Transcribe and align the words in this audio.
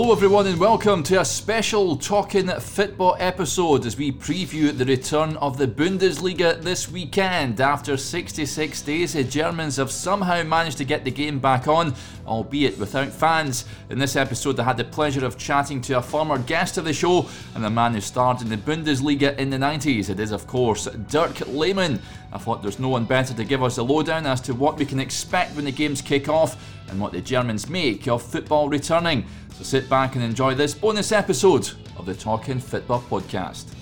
Hello, 0.00 0.12
everyone, 0.12 0.46
and 0.46 0.58
welcome 0.58 1.02
to 1.02 1.20
a 1.20 1.24
special 1.26 1.94
Talking 1.94 2.48
Football 2.48 3.16
episode 3.18 3.84
as 3.84 3.98
we 3.98 4.10
preview 4.10 4.74
the 4.74 4.86
return 4.86 5.36
of 5.36 5.58
the 5.58 5.66
Bundesliga 5.66 6.58
this 6.62 6.90
weekend. 6.90 7.60
After 7.60 7.98
66 7.98 8.80
days, 8.80 9.12
the 9.12 9.22
Germans 9.22 9.76
have 9.76 9.90
somehow 9.90 10.42
managed 10.42 10.78
to 10.78 10.86
get 10.86 11.04
the 11.04 11.10
game 11.10 11.38
back 11.38 11.68
on, 11.68 11.94
albeit 12.26 12.78
without 12.78 13.10
fans. 13.10 13.66
In 13.90 13.98
this 13.98 14.16
episode, 14.16 14.58
I 14.58 14.64
had 14.64 14.78
the 14.78 14.84
pleasure 14.84 15.26
of 15.26 15.36
chatting 15.36 15.82
to 15.82 15.98
a 15.98 16.02
former 16.02 16.38
guest 16.38 16.78
of 16.78 16.86
the 16.86 16.94
show 16.94 17.28
and 17.54 17.62
a 17.66 17.68
man 17.68 17.92
who 17.92 18.00
starred 18.00 18.40
in 18.40 18.48
the 18.48 18.56
Bundesliga 18.56 19.36
in 19.36 19.50
the 19.50 19.58
90s. 19.58 20.08
It 20.08 20.18
is, 20.18 20.32
of 20.32 20.46
course, 20.46 20.86
Dirk 21.10 21.46
Lehmann. 21.46 22.00
I 22.32 22.38
thought 22.38 22.62
there's 22.62 22.78
no 22.78 22.88
one 22.88 23.04
better 23.04 23.34
to 23.34 23.44
give 23.44 23.62
us 23.62 23.76
a 23.76 23.82
lowdown 23.82 24.24
as 24.24 24.40
to 24.42 24.54
what 24.54 24.78
we 24.78 24.86
can 24.86 24.98
expect 24.98 25.56
when 25.56 25.66
the 25.66 25.72
games 25.72 26.00
kick 26.00 26.26
off 26.26 26.56
and 26.90 27.00
what 27.00 27.12
the 27.12 27.20
Germans 27.20 27.68
make 27.68 28.08
of 28.08 28.22
football 28.22 28.68
returning. 28.68 29.24
So 29.54 29.64
sit 29.64 29.88
back 29.88 30.14
and 30.14 30.24
enjoy 30.24 30.54
this 30.54 30.74
bonus 30.74 31.12
episode 31.12 31.70
of 31.96 32.06
the 32.06 32.14
Talking 32.14 32.58
Football 32.58 33.02
podcast. 33.02 33.79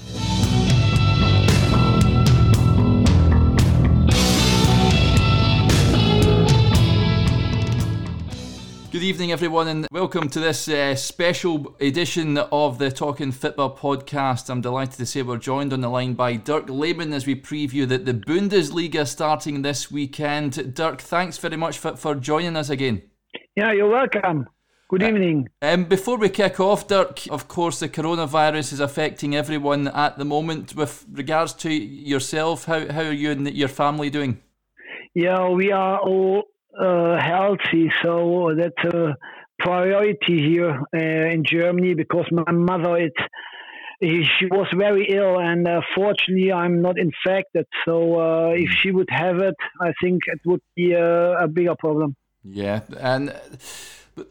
Good 8.98 9.05
evening, 9.05 9.30
everyone, 9.30 9.69
and 9.69 9.87
welcome 9.93 10.29
to 10.29 10.41
this 10.41 10.66
uh, 10.66 10.97
special 10.97 11.77
edition 11.79 12.37
of 12.37 12.79
the 12.80 12.91
Talking 12.91 13.30
Football 13.30 13.77
podcast. 13.77 14.51
I'm 14.51 14.61
delighted 14.61 14.97
to 14.97 15.07
say 15.07 15.23
we're 15.23 15.37
joined 15.37 15.73
on 15.73 15.83
the 15.83 15.88
line 15.88 16.15
by 16.15 16.34
Dirk 16.34 16.69
Lehmann 16.69 17.12
as 17.12 17.24
we 17.24 17.37
preview 17.37 17.87
that 17.87 18.07
the 18.07 18.12
Bundesliga 18.12 19.07
starting 19.07 19.62
this 19.62 19.88
weekend. 19.88 20.74
Dirk, 20.74 21.01
thanks 21.01 21.38
very 21.38 21.57
much 21.57 21.79
for, 21.79 21.95
for 21.95 22.16
joining 22.16 22.57
us 22.57 22.71
again. 22.71 23.02
Yeah, 23.55 23.71
you're 23.71 23.88
welcome. 23.88 24.49
Good 24.88 25.05
uh, 25.05 25.07
evening. 25.07 25.49
Um, 25.62 25.85
before 25.85 26.18
we 26.18 26.29
kick 26.29 26.59
off, 26.59 26.88
Dirk, 26.88 27.29
of 27.30 27.46
course, 27.46 27.79
the 27.79 27.88
coronavirus 27.88 28.73
is 28.73 28.80
affecting 28.80 29.37
everyone 29.37 29.87
at 29.87 30.18
the 30.18 30.24
moment. 30.24 30.74
With 30.74 31.07
regards 31.12 31.52
to 31.52 31.73
yourself, 31.73 32.65
how, 32.65 32.90
how 32.90 33.02
are 33.02 33.12
you 33.12 33.30
and 33.30 33.49
your 33.49 33.68
family 33.68 34.10
doing? 34.10 34.43
Yeah, 35.15 35.51
we 35.51 35.71
are 35.71 36.01
all 36.01 36.43
healthy, 36.79 37.90
so 38.02 38.54
that's 38.57 38.95
a 38.95 39.16
priority 39.59 40.40
here 40.48 40.82
uh, 40.95 40.98
in 40.98 41.45
Germany 41.45 41.95
because 41.95 42.26
my 42.30 42.52
mother, 42.52 42.96
it's 42.96 43.21
she 44.01 44.46
was 44.46 44.68
very 44.76 45.06
ill, 45.10 45.40
and 45.40 45.66
uh, 45.66 45.80
fortunately, 45.96 46.52
I'm 46.52 46.80
not 46.80 46.96
infected. 46.99 47.66
So 47.84 48.21
uh, 48.21 48.51
if 48.51 48.71
she 48.80 48.93
would 48.93 49.09
have 49.10 49.38
it, 49.38 49.56
I 49.80 49.93
think 50.01 50.23
it 50.29 50.38
would 50.46 50.60
be 50.76 50.93
a, 50.93 51.32
a 51.38 51.49
bigger 51.49 51.74
problem. 51.76 52.15
Yeah, 52.45 52.82
and 53.01 53.34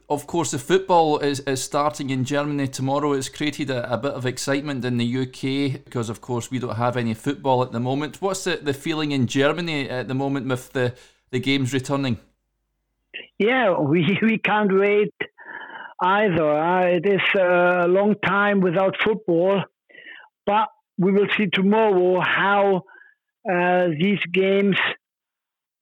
of 0.10 0.26
course, 0.26 0.52
the 0.52 0.60
football 0.60 1.20
is, 1.20 1.42
is 1.42 1.62
starting 1.62 2.10
in 2.10 2.24
Germany 2.24 2.68
tomorrow. 2.70 3.12
It's 3.12 3.30
created 3.30 3.70
a, 3.70 3.94
a, 3.94 3.98
bit 3.98 4.14
of 4.14 4.26
excitement 4.26 4.86
in 4.86 4.98
the 4.98 5.18
UK 5.18 5.84
because, 5.84 6.10
of 6.10 6.22
course, 6.22 6.50
we 6.50 6.60
don't 6.60 6.76
have 6.76 6.98
any 6.98 7.14
football 7.14 7.62
at 7.62 7.72
the 7.72 7.80
moment. 7.80 8.22
What's 8.22 8.46
the, 8.46 8.58
the 8.58 8.74
feeling 8.74 9.12
in 9.12 9.28
Germany 9.28 9.90
at 9.90 10.08
the 10.08 10.14
moment 10.14 10.48
with 10.48 10.72
the, 10.72 10.94
the 11.32 11.40
games 11.40 11.74
returning? 11.74 12.20
Yeah, 13.40 13.80
we, 13.80 14.18
we 14.22 14.38
can't 14.38 14.72
wait 14.72 15.14
either. 16.02 16.50
Uh, 16.50 16.86
it 16.88 17.06
is 17.06 17.22
a 17.40 17.88
long 17.88 18.16
time 18.26 18.62
without 18.62 18.96
football, 19.04 19.64
but 20.46 20.68
we 20.98 21.12
will 21.12 21.28
see 21.38 21.48
tomorrow 21.48 22.20
how 22.22 22.84
uh, 23.50 23.88
these 24.00 24.20
games 24.32 24.78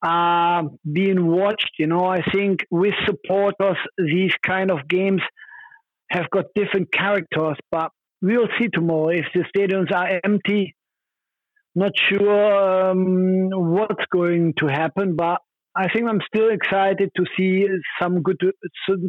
are 0.04 0.64
being 0.92 1.26
watched. 1.26 1.72
You 1.80 1.88
know, 1.88 2.06
I 2.06 2.22
think 2.32 2.66
with 2.70 2.94
supporters, 3.06 3.78
these 3.98 4.34
kind 4.46 4.72
of 4.72 4.88
games 4.88 5.22
have 6.12 6.30
got 6.30 6.46
different 6.54 6.92
characters, 6.92 7.58
but 7.72 7.92
we'll 8.22 8.48
see 8.60 8.68
tomorrow 8.72 9.10
if 9.10 9.26
the 9.34 9.46
stadiums 9.56 9.92
are 9.94 10.20
empty. 10.24 10.76
Not 11.78 11.92
sure 12.10 12.92
um, 12.92 13.50
what's 13.50 14.06
going 14.12 14.54
to 14.60 14.68
happen, 14.68 15.16
but 15.18 15.42
I 15.76 15.90
think 15.90 16.08
I'm 16.08 16.22
still 16.28 16.50
excited 16.50 17.12
to 17.16 17.26
see 17.38 17.68
some 18.02 18.22
good 18.22 18.40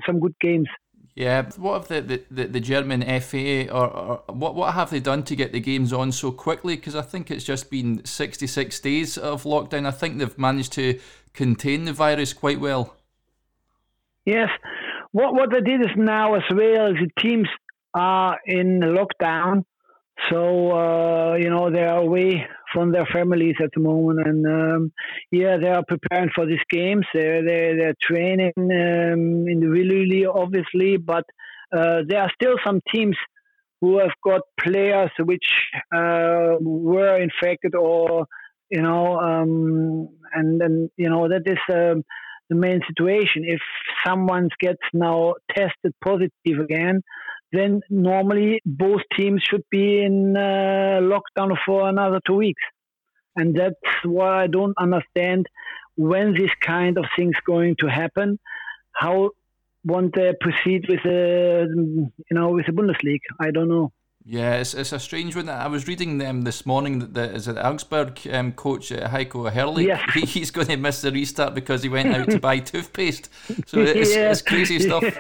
some 0.06 0.20
good 0.20 0.34
games. 0.40 0.68
Yeah, 1.14 1.48
what 1.56 1.78
have 1.78 1.88
the, 1.88 2.22
the, 2.30 2.44
the, 2.44 2.60
German 2.60 3.00
FA 3.22 3.70
or, 3.70 3.86
or, 3.88 4.22
what 4.28 4.54
what 4.54 4.74
have 4.74 4.90
they 4.90 5.00
done 5.00 5.22
to 5.22 5.34
get 5.34 5.50
the 5.52 5.60
games 5.60 5.90
on 5.90 6.12
so 6.12 6.30
quickly? 6.30 6.76
Because 6.76 6.94
I 6.94 7.00
think 7.00 7.30
it's 7.30 7.44
just 7.44 7.70
been 7.70 8.04
66 8.04 8.80
days 8.80 9.16
of 9.16 9.44
lockdown. 9.44 9.86
I 9.86 9.92
think 9.92 10.18
they've 10.18 10.38
managed 10.38 10.74
to 10.74 11.00
contain 11.32 11.86
the 11.86 11.94
virus 11.94 12.34
quite 12.34 12.60
well. 12.60 12.96
Yes, 14.26 14.50
what 15.12 15.32
what 15.32 15.50
they 15.50 15.62
did 15.62 15.80
is 15.80 15.96
now 15.96 16.34
as 16.34 16.42
well 16.50 16.92
the 16.92 17.08
teams 17.18 17.48
are 17.94 18.38
in 18.44 18.80
lockdown, 18.80 19.64
so 20.28 20.72
uh, 20.72 21.34
you 21.36 21.48
know 21.48 21.70
they 21.70 21.84
are 21.84 21.98
away 21.98 22.46
from 22.76 22.92
their 22.92 23.06
families 23.06 23.54
at 23.64 23.70
the 23.74 23.80
moment, 23.80 24.20
and 24.26 24.46
um, 24.46 24.92
yeah, 25.32 25.56
they 25.56 25.68
are 25.68 25.82
preparing 25.88 26.28
for 26.34 26.44
these 26.44 26.66
games. 26.68 27.06
They're 27.14 27.42
they're, 27.42 27.76
they're 27.78 27.94
training 28.02 28.52
um, 28.58 29.48
individually, 29.48 30.26
obviously, 30.26 30.98
but 30.98 31.24
uh, 31.74 32.02
there 32.06 32.20
are 32.20 32.32
still 32.34 32.56
some 32.66 32.82
teams 32.94 33.16
who 33.80 33.98
have 33.98 34.12
got 34.22 34.42
players 34.60 35.10
which 35.18 35.48
uh, 35.94 36.56
were 36.60 37.16
infected 37.16 37.74
or 37.74 38.26
you 38.70 38.82
know, 38.82 39.18
um, 39.20 40.08
and 40.34 40.60
then 40.60 40.90
you 40.98 41.08
know 41.08 41.28
that 41.28 41.42
is 41.46 41.58
um, 41.72 42.04
the 42.50 42.56
main 42.56 42.80
situation. 42.86 43.44
If 43.46 43.60
someone 44.04 44.50
gets 44.60 44.82
now 44.92 45.34
tested 45.56 45.94
positive 46.04 46.60
again, 46.60 47.00
then 47.52 47.80
normally 47.90 48.60
both 48.64 49.02
teams 49.16 49.42
should 49.42 49.64
be 49.70 50.02
in 50.02 50.36
uh, 50.36 51.00
lockdown 51.00 51.56
for 51.64 51.88
another 51.88 52.20
two 52.26 52.34
weeks. 52.34 52.62
And 53.36 53.54
that's 53.54 54.04
why 54.04 54.44
I 54.44 54.46
don't 54.46 54.74
understand 54.78 55.46
when 55.96 56.34
this 56.34 56.50
kind 56.60 56.98
of 56.98 57.04
things 57.16 57.36
going 57.46 57.76
to 57.80 57.86
happen. 57.86 58.38
How 58.92 59.30
want 59.84 60.14
to 60.14 60.34
proceed 60.40 60.86
with 60.88 61.00
the 61.04 61.68
you 62.30 62.34
know 62.36 62.50
with 62.50 62.66
the 62.66 62.72
Bundesliga? 62.72 63.20
I 63.40 63.50
don't 63.50 63.68
know. 63.68 63.92
Yeah, 64.28 64.54
it's, 64.54 64.74
it's 64.74 64.90
a 64.90 64.98
strange 64.98 65.36
one. 65.36 65.48
I 65.48 65.68
was 65.68 65.86
reading 65.86 66.18
them 66.18 66.42
this 66.42 66.66
morning 66.66 66.98
that 66.98 67.14
the, 67.14 67.32
is 67.32 67.46
it 67.46 67.56
Augsburg 67.56 68.18
um, 68.32 68.50
coach 68.50 68.90
uh, 68.90 69.08
Heiko 69.08 69.48
Herrlich? 69.52 69.86
Yeah. 69.86 70.04
He, 70.14 70.22
he's 70.22 70.50
going 70.50 70.66
to 70.66 70.76
miss 70.76 71.00
the 71.02 71.12
restart 71.12 71.54
because 71.54 71.84
he 71.84 71.88
went 71.88 72.12
out 72.12 72.28
to 72.30 72.40
buy 72.40 72.58
toothpaste. 72.72 73.28
So 73.66 73.78
it's, 73.78 74.12
yeah. 74.12 74.32
it's 74.32 74.42
crazy 74.42 74.80
stuff. 74.80 75.04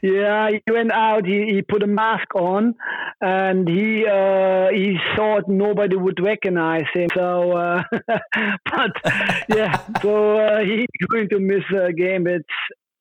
yeah, 0.00 0.50
he 0.50 0.62
went 0.70 0.92
out. 0.92 1.26
He, 1.26 1.54
he 1.54 1.62
put 1.62 1.82
a 1.82 1.88
mask 1.88 2.32
on, 2.36 2.76
and 3.20 3.66
he 3.66 4.06
uh, 4.06 4.68
he 4.68 4.96
thought 5.16 5.48
nobody 5.48 5.96
would 5.96 6.20
recognize 6.22 6.86
him. 6.94 7.08
So, 7.14 7.50
uh, 7.50 7.82
but 8.06 8.92
yeah, 9.48 9.80
so 10.02 10.38
uh, 10.38 10.60
he's 10.60 10.86
going 11.08 11.28
to 11.30 11.40
miss 11.40 11.64
a 11.76 11.92
game. 11.92 12.28
It's 12.28 12.44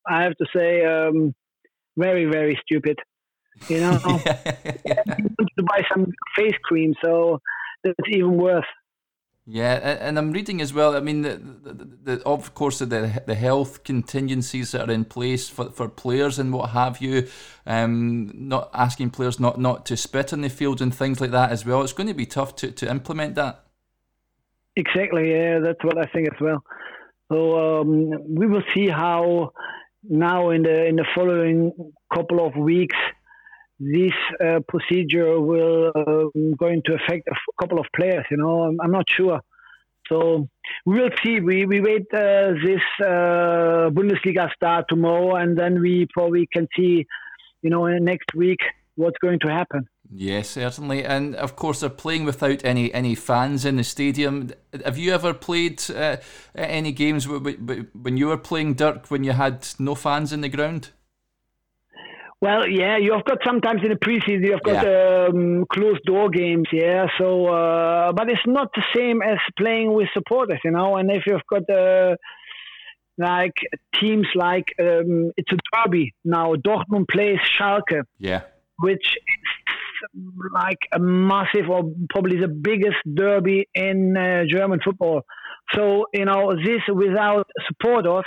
I 0.08 0.24
have 0.24 0.36
to 0.38 0.46
say 0.56 0.84
um, 0.86 1.36
very 1.98 2.26
very 2.26 2.60
stupid. 2.66 2.98
You 3.70 3.82
know, 3.82 4.00
yeah, 4.26 4.56
yeah. 4.86 5.04
to 5.04 5.64
buy 5.64 5.84
some 5.94 6.08
face 6.36 6.56
cream, 6.64 6.94
so 7.02 7.40
that's 7.84 7.96
even 8.10 8.38
worse. 8.38 8.66
Yeah, 9.48 9.74
and 10.00 10.20
I'm 10.20 10.32
reading 10.32 10.62
as 10.62 10.72
well. 10.72 10.96
I 10.96 11.00
mean, 11.00 11.24
the, 11.24 11.36
the, 11.38 12.16
the, 12.16 12.24
of 12.26 12.54
course, 12.54 12.80
the 12.80 12.86
the 13.26 13.36
health 13.36 13.84
contingencies 13.84 14.72
that 14.72 14.88
are 14.88 14.94
in 14.94 15.04
place 15.04 15.50
for, 15.50 15.72
for 15.72 15.90
players 15.90 16.38
and 16.38 16.54
what 16.54 16.70
have 16.70 17.02
you, 17.02 17.28
um, 17.66 18.32
not 18.34 18.70
asking 18.74 19.10
players 19.10 19.40
not, 19.40 19.60
not 19.60 19.86
to 19.88 19.98
spit 19.98 20.32
on 20.32 20.42
the 20.42 20.50
field 20.50 20.80
and 20.80 20.94
things 20.94 21.20
like 21.20 21.32
that 21.32 21.52
as 21.52 21.66
well. 21.66 21.82
It's 21.82 21.92
going 21.92 22.08
to 22.08 22.14
be 22.14 22.28
tough 22.28 22.56
to, 22.58 22.72
to 22.72 22.90
implement 22.90 23.36
that. 23.36 23.64
Exactly. 24.76 25.32
Yeah, 25.32 25.60
that's 25.60 25.84
what 25.84 25.98
I 25.98 26.06
think 26.06 26.28
as 26.28 26.40
well. 26.40 26.64
So 27.32 27.82
um, 27.82 28.36
we 28.36 28.46
will 28.46 28.64
see 28.74 28.90
how 28.90 29.54
now 30.04 30.52
in 30.52 30.64
the 30.64 30.86
in 30.86 30.98
the 30.98 31.06
following 31.16 31.72
couple 32.14 32.46
of 32.46 32.56
weeks 32.56 32.98
this 33.82 34.14
uh, 34.40 34.60
procedure 34.68 35.40
will 35.42 35.92
uh, 35.96 36.40
going 36.56 36.84
to 36.86 36.94
affect 36.94 37.28
a 37.28 37.36
couple 37.60 37.80
of 37.80 37.88
players. 37.96 38.26
You 38.30 38.38
know, 38.38 38.62
I'm, 38.64 38.80
I'm 38.80 38.92
not 38.92 39.06
sure. 39.10 39.42
So 40.08 40.48
we 40.86 41.02
will 41.02 41.10
see. 41.24 41.40
We 41.40 41.66
we 41.66 41.82
wait 41.82 42.06
uh, 42.14 42.54
this 42.64 42.82
uh, 43.00 43.90
Bundesliga 43.90 44.52
start 44.54 44.86
tomorrow, 44.88 45.36
and 45.36 45.58
then 45.58 45.82
we 45.82 46.08
probably 46.14 46.48
can 46.54 46.68
see, 46.76 47.08
you 47.62 47.70
know, 47.70 47.88
next 47.88 48.36
week 48.36 48.60
what's 48.96 49.18
going 49.20 49.40
to 49.40 49.48
happen. 49.48 49.88
Yes, 50.14 50.50
certainly, 50.50 51.04
and 51.04 51.36
of 51.36 51.56
course 51.56 51.80
they're 51.80 51.90
playing 51.90 52.26
without 52.26 52.64
any 52.64 52.94
any 52.94 53.16
fans 53.16 53.66
in 53.66 53.78
the 53.78 53.84
stadium. 53.84 54.52
Have 54.86 54.98
you 54.98 55.14
ever 55.14 55.34
played 55.34 55.82
uh, 55.90 56.18
any 56.54 56.92
games 56.92 57.28
when 57.28 58.18
you 58.18 58.28
were 58.28 58.38
playing 58.38 58.76
Dirk 58.76 59.10
when 59.10 59.24
you 59.24 59.32
had 59.32 59.68
no 59.80 59.96
fans 59.96 60.34
in 60.34 60.42
the 60.42 60.50
ground? 60.50 60.90
Well, 62.42 62.68
yeah, 62.68 62.98
you've 62.98 63.24
got 63.24 63.38
sometimes 63.46 63.82
in 63.84 63.90
the 63.90 63.96
preseason 63.96 64.44
you've 64.44 64.64
got 64.64 64.84
yeah. 64.84 65.28
um, 65.30 65.66
closed 65.72 66.04
door 66.06 66.30
games, 66.30 66.68
yeah. 66.74 67.06
So, 67.20 67.46
uh, 67.46 68.14
but 68.14 68.30
it's 68.30 68.42
not 68.48 68.70
the 68.74 68.82
same 68.96 69.22
as 69.22 69.38
playing 69.58 69.94
with 69.94 70.08
supporters, 70.12 70.60
you 70.64 70.72
know. 70.72 70.96
And 70.98 71.12
if 71.12 71.24
you've 71.28 71.46
got 71.48 71.70
uh, 71.70 72.16
like 73.22 73.54
teams 74.00 74.28
like 74.36 74.74
um, 74.80 75.32
it's 75.38 75.52
a 75.52 75.58
derby 75.74 76.14
now. 76.24 76.56
Dortmund 76.56 77.08
plays 77.10 77.40
Schalke. 77.58 78.04
Yeah. 78.18 78.42
Which 78.80 79.06
is 79.06 80.24
like 80.54 80.80
a 80.92 81.00
massive 81.00 81.70
or 81.70 81.84
probably 82.10 82.40
the 82.40 82.48
biggest 82.48 82.98
derby 83.14 83.70
in 83.76 84.18
uh, 84.18 84.44
German 84.50 84.80
football. 84.84 85.22
So 85.76 86.08
you 86.14 86.26
know 86.26 86.54
this 86.56 86.82
without 86.94 87.48
supporters, 87.68 88.26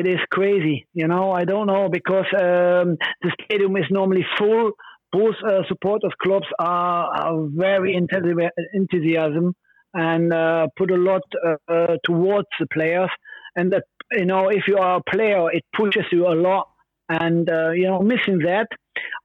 it 0.00 0.06
is 0.06 0.20
crazy. 0.30 0.86
You 0.92 1.08
know 1.08 1.32
I 1.32 1.44
don't 1.44 1.66
know 1.66 1.88
because 1.88 2.28
um, 2.34 2.96
the 3.22 3.30
stadium 3.44 3.76
is 3.76 3.88
normally 3.90 4.26
full. 4.38 4.72
Both 5.12 5.36
uh, 5.48 5.62
supporters 5.68 6.12
clubs 6.22 6.48
are, 6.58 7.04
are 7.22 7.46
very 7.50 7.94
enthusiasm 7.94 9.54
and 9.94 10.32
uh, 10.32 10.66
put 10.76 10.90
a 10.90 10.96
lot 10.96 11.22
uh, 11.46 11.72
uh, 11.72 11.96
towards 12.04 12.48
the 12.60 12.66
players. 12.72 13.10
And 13.56 13.72
that 13.72 13.84
you 14.12 14.26
know, 14.26 14.48
if 14.48 14.64
you 14.68 14.76
are 14.78 14.96
a 14.96 15.10
player, 15.10 15.50
it 15.50 15.64
pushes 15.74 16.04
you 16.12 16.26
a 16.26 16.36
lot. 16.48 16.68
And 17.08 17.48
uh, 17.48 17.70
you 17.70 17.86
know, 17.88 18.00
missing 18.00 18.38
that, 18.40 18.68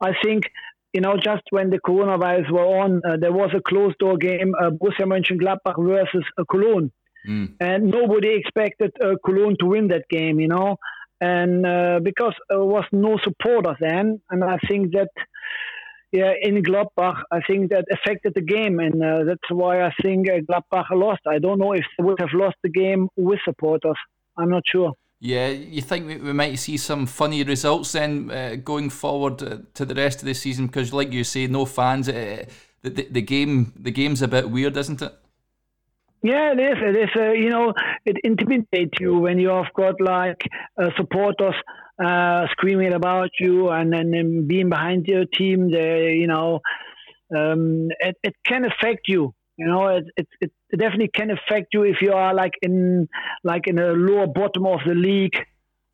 I 0.01 0.12
think 0.23 0.45
you 0.94 1.01
know, 1.01 1.15
just 1.18 1.44
when 1.51 1.69
the 1.69 1.79
coronavirus 1.79 2.51
were 2.51 2.65
on, 2.65 3.01
uh, 3.07 3.18
there 3.19 3.31
was 3.31 3.51
a 3.56 3.62
closed 3.62 3.97
door 4.00 4.18
game, 4.18 4.53
uh, 4.62 4.69
Borussia 4.71 5.06
Mönchengladbach 5.06 5.77
versus 5.79 6.25
uh, 6.38 6.44
Cologne. 6.50 6.91
Mm. 7.27 7.53
And 7.59 7.85
nobody 7.85 8.35
expected 8.35 8.91
uh, 9.01 9.15
Cologne 9.23 9.56
to 9.59 9.65
win 9.68 9.88
that 9.89 10.07
game, 10.09 10.39
you 10.39 10.47
know, 10.47 10.77
and 11.19 11.65
uh, 11.65 12.00
because 12.01 12.33
there 12.50 12.63
was 12.63 12.85
no 12.91 13.18
supporters 13.23 13.77
then, 13.79 14.21
and 14.29 14.44
I 14.44 14.57
think 14.68 14.91
that 14.94 15.09
yeah, 16.12 16.33
in 16.41 16.62
Gladbach, 16.62 17.23
I 17.31 17.39
think 17.47 17.71
that 17.71 17.85
affected 17.89 18.33
the 18.35 18.41
game, 18.41 18.79
and 18.79 19.01
uh, 19.01 19.23
that's 19.23 19.50
why 19.50 19.81
I 19.81 19.91
think 20.01 20.29
uh, 20.29 20.39
Gladbach 20.39 20.89
lost. 20.91 21.21
I 21.25 21.39
don't 21.39 21.59
know 21.59 21.71
if 21.71 21.85
they 21.97 22.03
would 22.03 22.19
have 22.19 22.33
lost 22.33 22.57
the 22.63 22.69
game 22.69 23.07
with 23.15 23.39
supporters. 23.45 23.95
I'm 24.38 24.50
not 24.50 24.63
sure. 24.65 24.94
Yeah, 25.21 25.47
you 25.50 25.81
think 25.81 26.07
we 26.07 26.33
might 26.33 26.57
see 26.57 26.77
some 26.77 27.06
funny 27.06 27.44
results 27.44 27.91
then 27.91 28.31
uh, 28.31 28.56
going 28.56 28.89
forward 28.89 29.44
uh, 29.44 29.59
to 29.75 29.85
the 29.85 29.94
rest 29.94 30.19
of 30.19 30.25
the 30.25 30.33
season 30.33 30.65
because, 30.65 30.91
like 30.91 31.13
you 31.13 31.23
say, 31.23 31.47
no 31.47 31.65
fans. 31.65 32.09
Uh, 32.09 32.45
the, 32.81 32.89
the, 32.89 33.07
the 33.12 33.21
game 33.21 33.71
the 33.79 33.91
game's 33.91 34.21
a 34.21 34.27
bit 34.27 34.50
weird, 34.50 34.75
isn't 34.75 35.01
it? 35.01 35.13
Yeah, 36.23 36.51
it 36.53 36.59
is. 36.59 36.77
It 36.81 36.95
is. 36.97 37.09
Uh, 37.15 37.31
you 37.31 37.50
know, 37.50 37.73
it 38.06 38.18
intimidates 38.23 39.00
you 39.00 39.18
when 39.18 39.39
you 39.39 39.50
have 39.50 39.73
got 39.75 40.00
like 40.00 40.41
uh, 40.81 40.89
supporters 40.95 41.56
uh, 42.03 42.47
screaming 42.51 42.94
about 42.94 43.29
you 43.39 43.69
and 43.69 43.91
then 43.91 44.47
being 44.47 44.69
behind 44.69 45.07
your 45.07 45.25
team. 45.25 45.71
They, 45.71 46.13
you 46.13 46.27
know, 46.27 46.59
um, 47.35 47.89
it, 48.00 48.18
it 48.23 48.35
can 48.45 48.65
affect 48.65 49.07
you. 49.07 49.33
You 49.57 49.68
know, 49.68 49.88
it, 49.88 50.06
it, 50.18 50.27
it 50.41 50.51
definitely 50.77 51.09
can 51.13 51.31
affect 51.31 51.73
you 51.73 51.83
if 51.83 52.01
you 52.01 52.13
are 52.13 52.33
like 52.33 52.53
in 52.62 53.07
like 53.44 53.68
in 53.68 53.79
a 53.79 53.88
lower 53.94 54.27
bottom 54.27 54.65
of 54.65 54.79
the 54.85 54.95
league, 54.95 55.38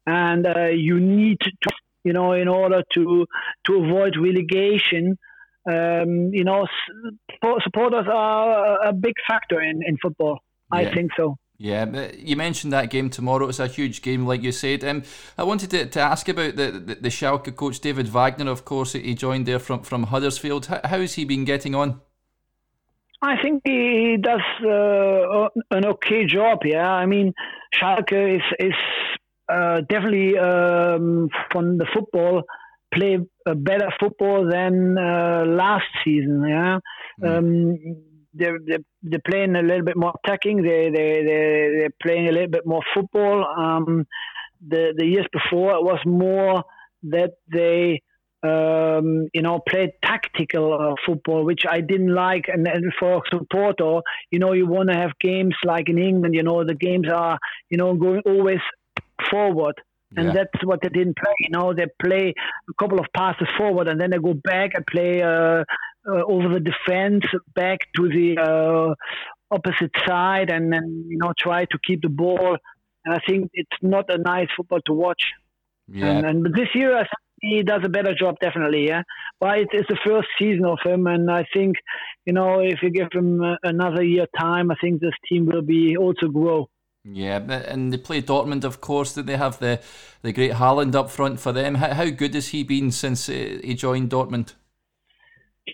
and 0.06 0.45
uh, 0.47 0.65
you 0.68 1.00
need 1.00 1.39
to, 1.41 1.51
you 2.03 2.13
know, 2.13 2.33
in 2.33 2.47
order 2.47 2.83
to 2.95 3.25
to 3.65 3.75
avoid 3.75 4.18
relegation. 4.18 5.18
Um, 5.67 6.29
you 6.33 6.43
know, 6.43 6.65
supporters 7.63 8.05
are 8.11 8.87
a 8.87 8.93
big 8.93 9.15
factor 9.27 9.61
in, 9.61 9.81
in 9.85 9.97
football. 10.01 10.39
Yeah. 10.71 10.79
I 10.79 10.93
think 10.93 11.11
so. 11.17 11.37
Yeah, 11.59 12.11
you 12.15 12.35
mentioned 12.35 12.71
that 12.73 12.91
game 12.91 13.09
tomorrow. 13.09 13.49
It's 13.49 13.59
a 13.59 13.67
huge 13.67 14.03
game, 14.03 14.27
like 14.27 14.43
you 14.43 14.51
said. 14.51 14.83
Um, 14.83 15.01
I 15.39 15.43
wanted 15.43 15.71
to, 15.71 15.87
to 15.87 15.99
ask 15.99 16.29
about 16.29 16.55
the, 16.55 16.71
the, 16.71 16.95
the 16.95 17.09
Schalke 17.09 17.55
coach, 17.55 17.79
David 17.79 18.07
Wagner, 18.07 18.51
of 18.51 18.63
course. 18.63 18.93
He 18.93 19.15
joined 19.15 19.47
there 19.47 19.57
from, 19.57 19.81
from 19.81 20.03
Huddersfield. 20.03 20.67
How, 20.67 20.81
how 20.83 20.99
has 20.99 21.15
he 21.15 21.25
been 21.25 21.45
getting 21.45 21.73
on? 21.73 21.99
I 23.23 23.41
think 23.41 23.63
he 23.65 24.17
does 24.21 24.41
uh, 24.63 25.47
an 25.71 25.85
okay 25.87 26.25
job, 26.25 26.59
yeah. 26.63 26.91
I 26.91 27.07
mean, 27.07 27.33
Schalke 27.73 28.35
is, 28.35 28.43
is 28.59 28.75
uh, 29.49 29.81
definitely 29.81 30.37
um, 30.37 31.29
from 31.51 31.79
the 31.79 31.87
football 31.91 32.43
play 32.94 33.18
a 33.45 33.56
better 33.56 33.89
football 34.00 34.48
than 34.50 34.98
uh, 34.98 35.44
last 35.45 35.86
season, 36.04 36.45
yeah. 36.48 36.80
Mm. 37.22 37.38
Um, 37.38 37.78
they're, 38.34 38.60
they're, 38.66 38.86
they're 39.04 39.22
playing 39.28 39.56
a 39.56 39.62
little 39.62 39.84
bit 39.84 39.98
more 39.98 40.13
attacking. 40.24 40.62
They 40.62 40.89
they 40.89 41.24
they 41.24 41.69
they're 41.80 41.98
playing 42.01 42.28
a 42.28 42.31
little 42.31 42.50
bit 42.51 42.66
more 42.66 42.81
football. 42.94 43.45
Um, 43.45 44.06
the 44.66 44.94
the 44.95 45.06
years 45.06 45.28
before 45.31 45.72
it 45.72 45.84
was 45.84 46.00
more 46.06 46.63
that 47.04 47.31
they 47.51 48.01
um, 48.44 49.28
you 49.34 49.42
know 49.42 49.60
played 49.68 49.92
tactical 50.04 50.74
uh, 50.74 50.95
football, 51.06 51.45
which 51.45 51.63
I 51.69 51.81
didn't 51.81 52.13
like. 52.13 52.45
And, 52.48 52.68
and 52.68 52.94
for 53.00 53.22
supporter, 53.31 54.01
you 54.31 54.39
know, 54.39 54.54
you 54.54 54.68
want 54.68 54.89
to 54.89 54.95
have 54.95 55.12
games 55.19 55.56
like 55.63 55.89
in 55.89 55.98
England. 55.98 56.36
You 56.36 56.44
know, 56.44 56.63
the 56.63 56.75
games 56.75 57.07
are 57.10 57.38
you 57.69 57.78
know 57.78 57.95
going 57.95 58.22
always 58.25 58.62
forward. 59.30 59.75
And 60.15 60.27
yeah. 60.27 60.33
that's 60.33 60.63
what 60.63 60.80
they 60.81 60.89
didn't 60.89 61.18
play. 61.18 61.33
You 61.42 61.50
know, 61.50 61.74
they 61.74 61.86
play 62.01 62.33
a 62.69 62.74
couple 62.80 63.00
of 63.00 63.07
passes 63.13 63.48
forward, 63.57 63.89
and 63.89 64.00
then 64.00 64.12
they 64.12 64.18
go 64.18 64.33
back 64.33 64.71
and 64.74 64.86
play 64.88 65.21
uh, 65.21 65.63
uh, 66.07 66.24
over 66.25 66.48
the 66.48 66.62
defense 66.62 67.25
back 67.54 67.80
to 67.98 68.07
the 68.07 68.38
uh, 68.39 68.95
opposite 69.51 69.92
side 70.06 70.50
and 70.50 70.71
then 70.71 71.06
you 71.07 71.18
know 71.18 71.33
try 71.38 71.65
to 71.65 71.77
keep 71.86 72.01
the 72.01 72.09
ball. 72.09 72.57
And 73.06 73.13
I 73.13 73.19
think 73.27 73.50
it's 73.54 73.77
not 73.81 74.06
a 74.09 74.18
nice 74.18 74.48
football 74.56 74.80
to 74.86 74.94
watch. 74.94 75.24
Yeah. 75.88 76.07
And, 76.07 76.25
and 76.25 76.45
this 76.53 76.69
year 76.74 76.95
I 76.95 77.01
think 77.01 77.12
he 77.39 77.63
does 77.63 77.81
a 77.83 77.89
better 77.89 78.13
job 78.15 78.36
definitely. 78.42 78.88
Yeah, 78.88 79.03
but 79.39 79.60
it's, 79.60 79.71
it's 79.74 79.88
the 79.88 80.00
first 80.06 80.27
season 80.39 80.65
of 80.65 80.80
him, 80.83 81.07
and 81.07 81.30
I 81.30 81.45
think 81.53 81.75
you 82.25 82.33
know 82.33 82.60
if 82.60 82.81
you 82.81 82.89
give 82.89 83.10
him 83.13 83.42
uh, 83.42 83.56
another 83.63 84.03
year 84.03 84.27
time, 84.39 84.71
I 84.71 84.75
think 84.81 85.01
this 85.01 85.13
team 85.30 85.45
will 85.45 85.62
be 85.62 85.98
also 85.98 86.27
grow. 86.27 86.69
Yeah, 87.09 87.38
and 87.38 87.94
they 87.94 87.98
play 87.98 88.21
Dortmund, 88.21 88.63
of 88.63 88.81
course. 88.81 89.13
That 89.13 89.25
they 89.27 89.38
have 89.38 89.59
the 89.59 89.80
the 90.24 90.33
great 90.33 90.51
Haaland 90.51 90.94
up 90.94 91.09
front 91.09 91.39
for 91.39 91.54
them. 91.54 91.75
How, 91.75 91.94
how 91.94 92.09
good 92.09 92.33
has 92.33 92.50
he 92.50 92.63
been 92.63 92.92
since 92.92 93.27
he 93.27 93.74
joined 93.75 94.09
Dortmund? 94.09 94.54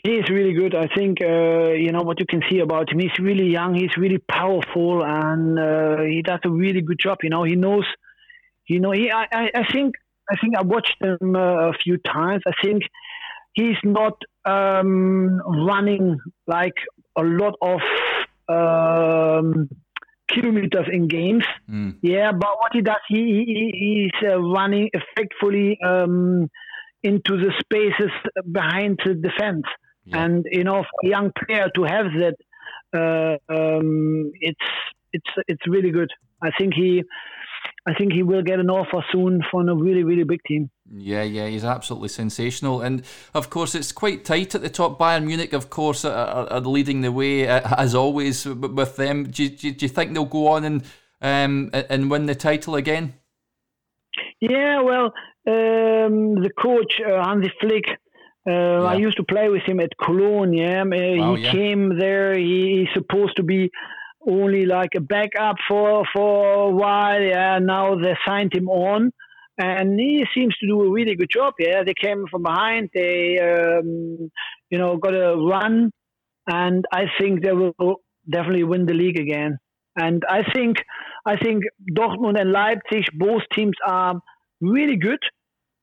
He's 0.04 0.30
really 0.30 0.54
good. 0.54 0.76
I 0.76 0.88
think 0.96 1.20
uh, 1.22 1.72
you 1.72 1.92
know 1.92 2.04
what 2.04 2.20
you 2.20 2.26
can 2.28 2.42
see 2.50 2.60
about 2.60 2.92
him. 2.92 3.00
He's 3.00 3.18
really 3.20 3.48
young. 3.48 3.74
He's 3.74 3.96
really 3.98 4.20
powerful, 4.20 5.04
and 5.04 5.58
uh, 5.58 6.02
he 6.02 6.22
does 6.22 6.40
a 6.44 6.50
really 6.50 6.82
good 6.82 7.00
job. 7.00 7.20
You 7.24 7.30
know, 7.30 7.44
he 7.44 7.56
knows. 7.56 7.86
You 8.68 8.80
know, 8.80 8.92
he. 8.92 9.10
I. 9.12 9.26
I 9.32 9.64
think. 9.72 9.96
I 10.30 10.38
think 10.40 10.56
I 10.56 10.62
watched 10.62 10.96
him 11.02 11.36
uh, 11.36 11.70
a 11.70 11.74
few 11.74 11.98
times. 11.98 12.44
I 12.48 12.54
think 12.64 12.84
he's 13.54 13.76
not 13.84 14.22
um, 14.46 15.42
running 15.66 16.18
like 16.48 16.76
a 17.18 17.24
lot 17.24 17.56
of 17.62 17.82
um, 18.48 19.70
kilometers 20.34 20.88
in 20.92 21.08
games. 21.08 21.44
Mm. 21.70 21.98
Yeah, 22.02 22.32
but 22.32 22.60
what 22.60 22.72
he 22.74 22.82
does, 22.82 23.04
he, 23.08 23.16
he 23.46 24.10
he's 24.22 24.30
uh, 24.30 24.40
running 24.40 24.90
effectively 24.94 25.78
um, 25.86 26.50
into 27.04 27.38
the 27.38 27.54
spaces 27.60 28.12
behind 28.52 29.00
the 29.06 29.14
defense. 29.14 29.66
Yeah. 30.06 30.24
And 30.24 30.46
you 30.50 30.64
know, 30.64 30.84
for 30.84 31.08
a 31.08 31.10
young 31.10 31.32
player 31.46 31.70
to 31.76 31.84
have 31.84 32.06
that, 32.22 32.38
uh, 32.94 33.54
um, 33.54 34.32
it's 34.40 34.68
it's 35.12 35.32
it's 35.48 35.68
really 35.68 35.92
good. 35.92 36.10
I 36.42 36.50
think 36.58 36.74
he, 36.74 37.04
I 37.88 37.94
think 37.94 38.14
he 38.14 38.24
will 38.24 38.44
get 38.44 38.60
an 38.60 38.70
offer 38.70 39.06
soon 39.12 39.42
from 39.50 39.70
a 39.70 39.76
really 39.76 40.04
really 40.04 40.24
big 40.24 40.42
team. 40.48 40.70
Yeah, 40.96 41.24
yeah, 41.24 41.48
he's 41.48 41.64
absolutely 41.64 42.10
sensational, 42.10 42.82
and 42.82 43.04
of 43.34 43.50
course 43.50 43.74
it's 43.74 43.92
quite 43.92 44.24
tight 44.26 44.54
at 44.54 44.62
the 44.62 44.70
top. 44.70 45.00
Bayern 45.00 45.26
Munich, 45.26 45.54
of 45.54 45.72
course, 45.72 46.06
are, 46.06 46.48
are 46.52 46.60
leading 46.60 47.02
the 47.02 47.12
way 47.12 47.48
uh, 47.48 47.62
as 47.78 47.96
always 47.96 48.46
with 48.46 48.96
them. 48.96 49.24
Do 49.24 49.44
you, 49.44 49.50
do 49.50 49.76
you 49.80 49.90
think 49.90 50.14
they'll 50.14 50.26
go 50.26 50.50
on 50.50 50.64
and 50.64 50.84
um, 51.20 51.72
and 51.74 52.12
win 52.12 52.28
the 52.28 52.36
title 52.36 52.76
again? 52.76 53.16
Yeah, 54.40 54.82
well, 54.82 55.06
um, 55.48 56.36
the 56.44 56.52
coach 56.56 57.02
uh, 57.04 57.26
Hansi 57.26 57.52
Flick 57.60 57.86
uh, 58.46 58.52
yeah. 58.52 58.84
I 58.84 58.96
used 58.96 59.18
to 59.18 59.24
play 59.24 59.50
with 59.50 59.64
him 59.64 59.80
at 59.80 59.98
Cologne. 59.98 60.54
Yeah, 60.54 60.84
wow, 60.84 61.36
he 61.36 61.44
yeah. 61.44 61.52
came 61.52 61.98
there. 61.98 62.38
He, 62.38 62.86
he's 62.86 62.94
supposed 62.94 63.38
to 63.38 63.44
be 63.44 63.72
only 64.28 64.66
like 64.66 64.92
a 64.96 65.02
backup 65.02 65.56
for 65.68 66.04
for 66.14 66.66
a 66.66 66.70
while. 66.70 67.22
Yeah, 67.22 67.60
now 67.60 67.96
they 67.96 68.18
signed 68.26 68.54
him 68.54 68.68
on, 68.68 69.12
and 69.58 70.00
he 70.00 70.26
seems 70.34 70.56
to 70.58 70.68
do 70.68 70.82
a 70.82 70.92
really 70.92 71.16
good 71.16 71.30
job. 71.30 71.54
Yeah, 71.60 71.84
they 71.86 71.94
came 71.94 72.26
from 72.30 72.44
behind. 72.44 72.90
They, 72.94 73.38
um, 73.40 74.32
you 74.70 74.78
know, 74.78 74.98
got 74.98 75.14
a 75.14 75.36
run, 75.36 75.92
and 76.48 76.86
I 76.92 77.06
think 77.20 77.44
they 77.44 77.52
will 77.52 78.02
definitely 78.30 78.64
win 78.64 78.86
the 78.86 78.94
league 78.94 79.20
again. 79.20 79.58
And 79.96 80.24
I 80.28 80.42
think 80.54 80.78
I 81.26 81.38
think 81.38 81.64
Dortmund 81.92 82.40
and 82.40 82.52
Leipzig, 82.52 83.06
both 83.14 83.44
teams 83.54 83.76
are 83.86 84.16
really 84.60 84.98
good. 84.98 85.20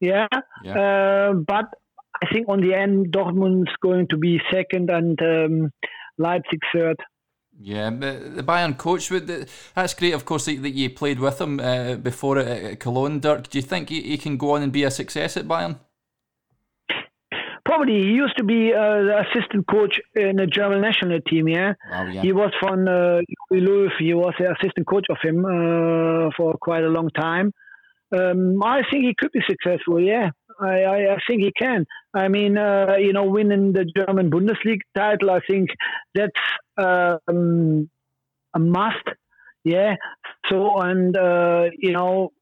Yeah, 0.00 0.26
yeah. 0.64 0.72
Uh, 0.72 1.32
but 1.34 1.66
I 2.22 2.32
think 2.32 2.48
on 2.48 2.60
the 2.60 2.74
end, 2.74 3.12
Dortmund's 3.12 3.70
going 3.82 4.08
to 4.08 4.16
be 4.16 4.40
second 4.52 4.90
and 4.90 5.20
um, 5.22 5.70
Leipzig 6.18 6.60
third. 6.74 6.96
Yeah, 7.62 7.90
the 7.90 8.42
Bayern 8.42 8.78
coach, 8.78 9.10
that's 9.74 9.94
great, 9.94 10.14
of 10.14 10.24
course, 10.24 10.46
that 10.46 10.70
you 10.70 10.88
played 10.88 11.20
with 11.20 11.40
him 11.40 11.60
uh, 11.60 11.96
before 11.96 12.38
at 12.38 12.80
Cologne. 12.80 13.20
Dirk, 13.20 13.50
do 13.50 13.58
you 13.58 13.62
think 13.62 13.90
he 13.90 14.16
can 14.16 14.38
go 14.38 14.52
on 14.52 14.62
and 14.62 14.72
be 14.72 14.84
a 14.84 14.90
success 14.90 15.36
at 15.36 15.46
Bayern? 15.46 15.78
probably 17.70 18.00
he 18.02 18.10
used 18.24 18.36
to 18.36 18.44
be 18.44 18.72
uh, 18.72 19.02
the 19.08 19.24
assistant 19.24 19.64
coach 19.68 20.00
in 20.16 20.36
the 20.36 20.46
German 20.46 20.80
national 20.80 21.20
team. 21.20 21.46
Yeah, 21.48 21.74
oh, 21.94 22.06
yeah. 22.06 22.22
he 22.22 22.32
was 22.32 22.52
from 22.58 22.88
uh. 22.88 23.20
He 23.50 24.14
was 24.14 24.34
the 24.38 24.50
assistant 24.54 24.86
coach 24.86 25.06
of 25.08 25.18
him 25.22 25.44
uh, 25.44 26.30
for 26.36 26.56
quite 26.60 26.84
a 26.84 26.88
long 26.88 27.10
time. 27.10 27.52
Um, 28.12 28.60
I 28.62 28.82
think 28.90 29.04
he 29.04 29.14
could 29.16 29.32
be 29.32 29.42
successful. 29.48 30.00
Yeah, 30.00 30.30
I, 30.60 30.82
I, 30.82 31.14
I 31.14 31.18
think 31.26 31.42
he 31.42 31.52
can. 31.56 31.86
I 32.14 32.28
mean, 32.28 32.58
uh, 32.58 32.96
you 32.98 33.12
know, 33.12 33.24
winning 33.24 33.72
the 33.72 33.84
German 33.84 34.30
Bundesliga 34.30 34.80
title, 34.94 35.30
I 35.30 35.40
think 35.48 35.70
that's 36.14 36.32
um, 36.76 37.88
a 38.54 38.58
must. 38.58 39.06
Yeah. 39.64 39.96
So, 40.48 40.78
and 40.78 41.16
uh, 41.16 41.66
you 41.78 41.92
know, 41.92 42.32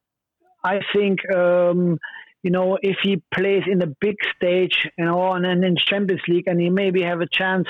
I 0.63 0.79
think 0.93 1.19
um, 1.33 1.97
you 2.43 2.51
know 2.51 2.77
if 2.81 2.97
he 3.03 3.21
plays 3.33 3.63
in 3.67 3.79
the 3.79 3.95
big 3.99 4.15
stage, 4.35 4.87
you 4.97 5.05
know, 5.05 5.33
and 5.33 5.45
then 5.45 5.63
in 5.63 5.75
Champions 5.75 6.21
League, 6.27 6.47
and 6.47 6.59
he 6.59 6.69
maybe 6.69 7.01
have 7.03 7.21
a 7.21 7.27
chance 7.31 7.67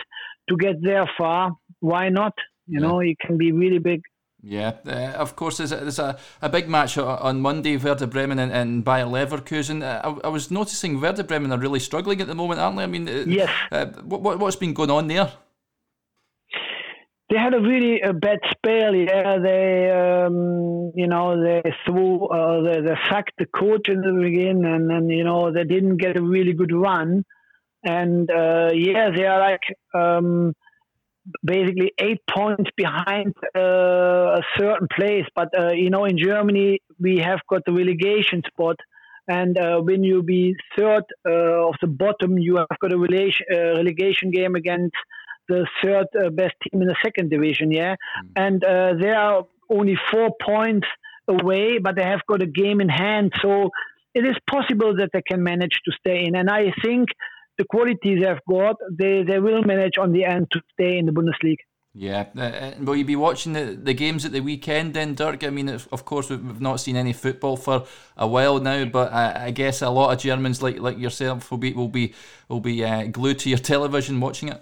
to 0.50 0.58
get 0.58 0.82
there 0.82 1.10
far. 1.18 1.52
Why 1.80 2.10
not? 2.10 2.34
You 2.68 2.80
know, 2.80 3.00
he 3.00 3.18
can 3.20 3.38
be 3.38 3.52
really 3.52 3.80
big. 3.80 4.02
Yeah, 4.42 4.74
uh, 4.88 5.18
of 5.18 5.36
course, 5.36 5.58
there's, 5.58 5.74
a, 5.74 5.78
there's 5.78 6.00
a, 6.00 6.18
a 6.42 6.48
big 6.48 6.70
match 6.70 6.98
on 6.98 7.42
Monday, 7.42 7.76
Werder 7.76 8.08
Bremen 8.08 8.40
and, 8.40 8.52
and 8.52 8.86
Bayer 8.86 9.06
Leverkusen. 9.06 9.84
Uh, 9.84 10.18
I, 10.24 10.28
I, 10.28 10.30
was 10.30 10.50
noticing 10.50 11.02
Werder 11.02 11.24
Bremen 11.24 11.52
are 11.52 11.58
really 11.58 11.80
struggling 11.80 12.22
at 12.22 12.28
the 12.28 12.36
moment, 12.36 12.62
aren't 12.62 12.78
they? 12.78 12.84
I 12.84 12.88
mean, 12.88 13.10
uh, 13.10 13.26
yes. 13.28 13.50
Uh, 13.70 13.88
what, 14.04 14.40
what's 14.40 14.56
been 14.56 14.74
going 14.74 14.92
on 14.92 15.08
there? 15.08 15.30
They 17.30 17.38
had 17.38 17.54
a 17.54 17.60
really 17.60 18.00
a 18.02 18.14
bad 18.14 18.40
spell. 18.50 18.96
Yeah, 18.96 19.38
they, 19.40 19.92
um, 19.92 20.94
you 20.96 21.08
know, 21.08 21.44
they 21.44 21.62
threw, 21.86 22.26
uh, 22.28 22.64
they, 22.64 22.82
they 22.82 22.96
sacked 23.10 23.34
the 23.38 23.46
coach 23.46 23.90
in 23.90 24.00
the 24.00 24.14
beginning, 24.14 24.66
and 24.66 24.90
then 24.90 25.10
you 25.10 25.26
know 25.26 25.52
they 25.52 25.66
didn't 25.66 25.98
get 25.98 26.18
a 26.18 26.24
really 26.24 26.54
good 26.54 26.72
run. 26.74 27.26
And 27.84 28.32
uh, 28.32 28.70
yeah, 28.74 29.10
they 29.14 29.26
are 29.26 29.40
like. 29.40 29.64
Um, 29.94 30.56
basically 31.44 31.94
eight 32.00 32.22
points 32.30 32.70
behind 32.76 33.34
uh, 33.56 34.40
a 34.40 34.42
certain 34.58 34.88
place. 34.96 35.26
But 35.36 35.50
uh, 35.58 35.72
you 35.74 35.90
know, 35.90 36.06
in 36.06 36.18
Germany, 36.18 36.82
we 37.00 37.18
have 37.18 37.40
got 37.50 37.64
the 37.66 37.74
relegation 37.74 38.42
spot, 38.48 38.78
and 39.28 39.58
uh, 39.58 39.80
when 39.80 40.04
you 40.04 40.24
be 40.24 40.56
third 40.78 41.04
uh, 41.28 41.68
of 41.70 41.76
the 41.82 41.88
bottom, 41.88 42.38
you 42.38 42.58
have 42.58 42.80
got 42.80 42.94
a 42.94 42.98
relegation, 42.98 43.46
uh, 43.54 43.58
relegation 43.78 44.32
game 44.32 44.56
against 44.56 44.96
the 45.48 45.68
third 45.84 46.08
uh, 46.16 46.30
best 46.30 46.56
team 46.62 46.82
in 46.82 46.88
the 46.88 46.96
second 47.04 47.30
division. 47.30 47.72
Yeah, 47.72 47.96
mm. 47.96 48.32
and 48.36 48.62
they 49.02 49.12
are 49.12 49.46
only 49.70 49.98
four 50.12 50.30
points 50.42 50.88
away, 51.28 51.78
but 51.78 51.96
they 51.96 52.04
have 52.04 52.22
got 52.28 52.42
a 52.42 52.48
game 52.48 52.82
in 52.82 52.90
hand, 52.90 53.34
so 53.42 53.70
it 54.14 54.26
is 54.26 54.36
possible 54.50 54.96
that 54.98 55.10
they 55.14 55.22
can 55.22 55.44
manage 55.44 55.80
to 55.86 55.92
stay 55.92 56.26
in. 56.26 56.36
And 56.36 56.50
I 56.50 56.74
think 56.84 57.10
the 57.60 57.66
qualities 57.66 58.24
they've 58.24 58.46
got, 58.50 58.78
they, 58.92 59.22
they 59.22 59.40
will 59.40 59.62
manage 59.64 59.98
on 60.00 60.14
the 60.14 60.24
end 60.24 60.48
to 60.52 60.62
stay 60.74 60.98
in 60.98 61.06
the 61.06 61.12
Bundesliga. 61.12 61.58
Yeah, 61.94 62.28
uh, 62.38 62.42
uh 62.42 62.74
will 62.80 62.96
you 62.96 63.04
be 63.04 63.16
watching 63.16 63.54
the, 63.54 63.78
the 63.82 63.94
games 63.94 64.24
at 64.24 64.32
the 64.32 64.42
weekend 64.42 64.94
then, 64.94 65.16
Dirk? 65.16 65.44
I 65.44 65.50
mean, 65.50 65.70
of 65.70 66.06
course, 66.06 66.30
we've 66.30 66.62
not 66.62 66.80
seen 66.80 66.96
any 66.96 67.14
football 67.14 67.58
for 67.58 67.86
a 68.16 68.28
while 68.28 68.60
now, 68.60 68.86
but 68.86 69.12
I, 69.12 69.48
I 69.48 69.52
guess 69.52 69.82
a 69.82 69.90
lot 69.90 70.14
of 70.14 70.20
Germans 70.20 70.62
like 70.62 70.80
like 70.80 71.00
yourself 71.00 71.50
will 71.50 71.58
be 71.58 71.74
will 71.74 71.90
be 71.90 72.14
will 72.48 72.60
be 72.60 72.86
uh, 72.86 73.08
glued 73.08 73.40
to 73.40 73.50
your 73.50 73.58
television 73.74 74.20
watching 74.20 74.50
it. 74.50 74.62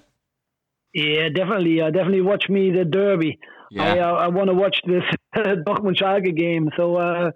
Yeah, 0.93 1.27
definitely. 1.27 1.81
Uh, 1.81 1.91
definitely 1.91 2.21
watch 2.21 2.47
me 2.49 2.71
the 2.71 2.85
derby. 2.85 3.37
Yeah. 3.71 3.93
I 3.93 3.99
uh, 3.99 4.13
I 4.13 4.27
want 4.29 4.47
to 4.49 4.55
watch 4.55 4.79
this 4.85 5.03
Dortmund 5.35 5.97
Schalke 5.97 6.35
game. 6.35 6.69
So 6.77 6.95
uh, 6.95 7.31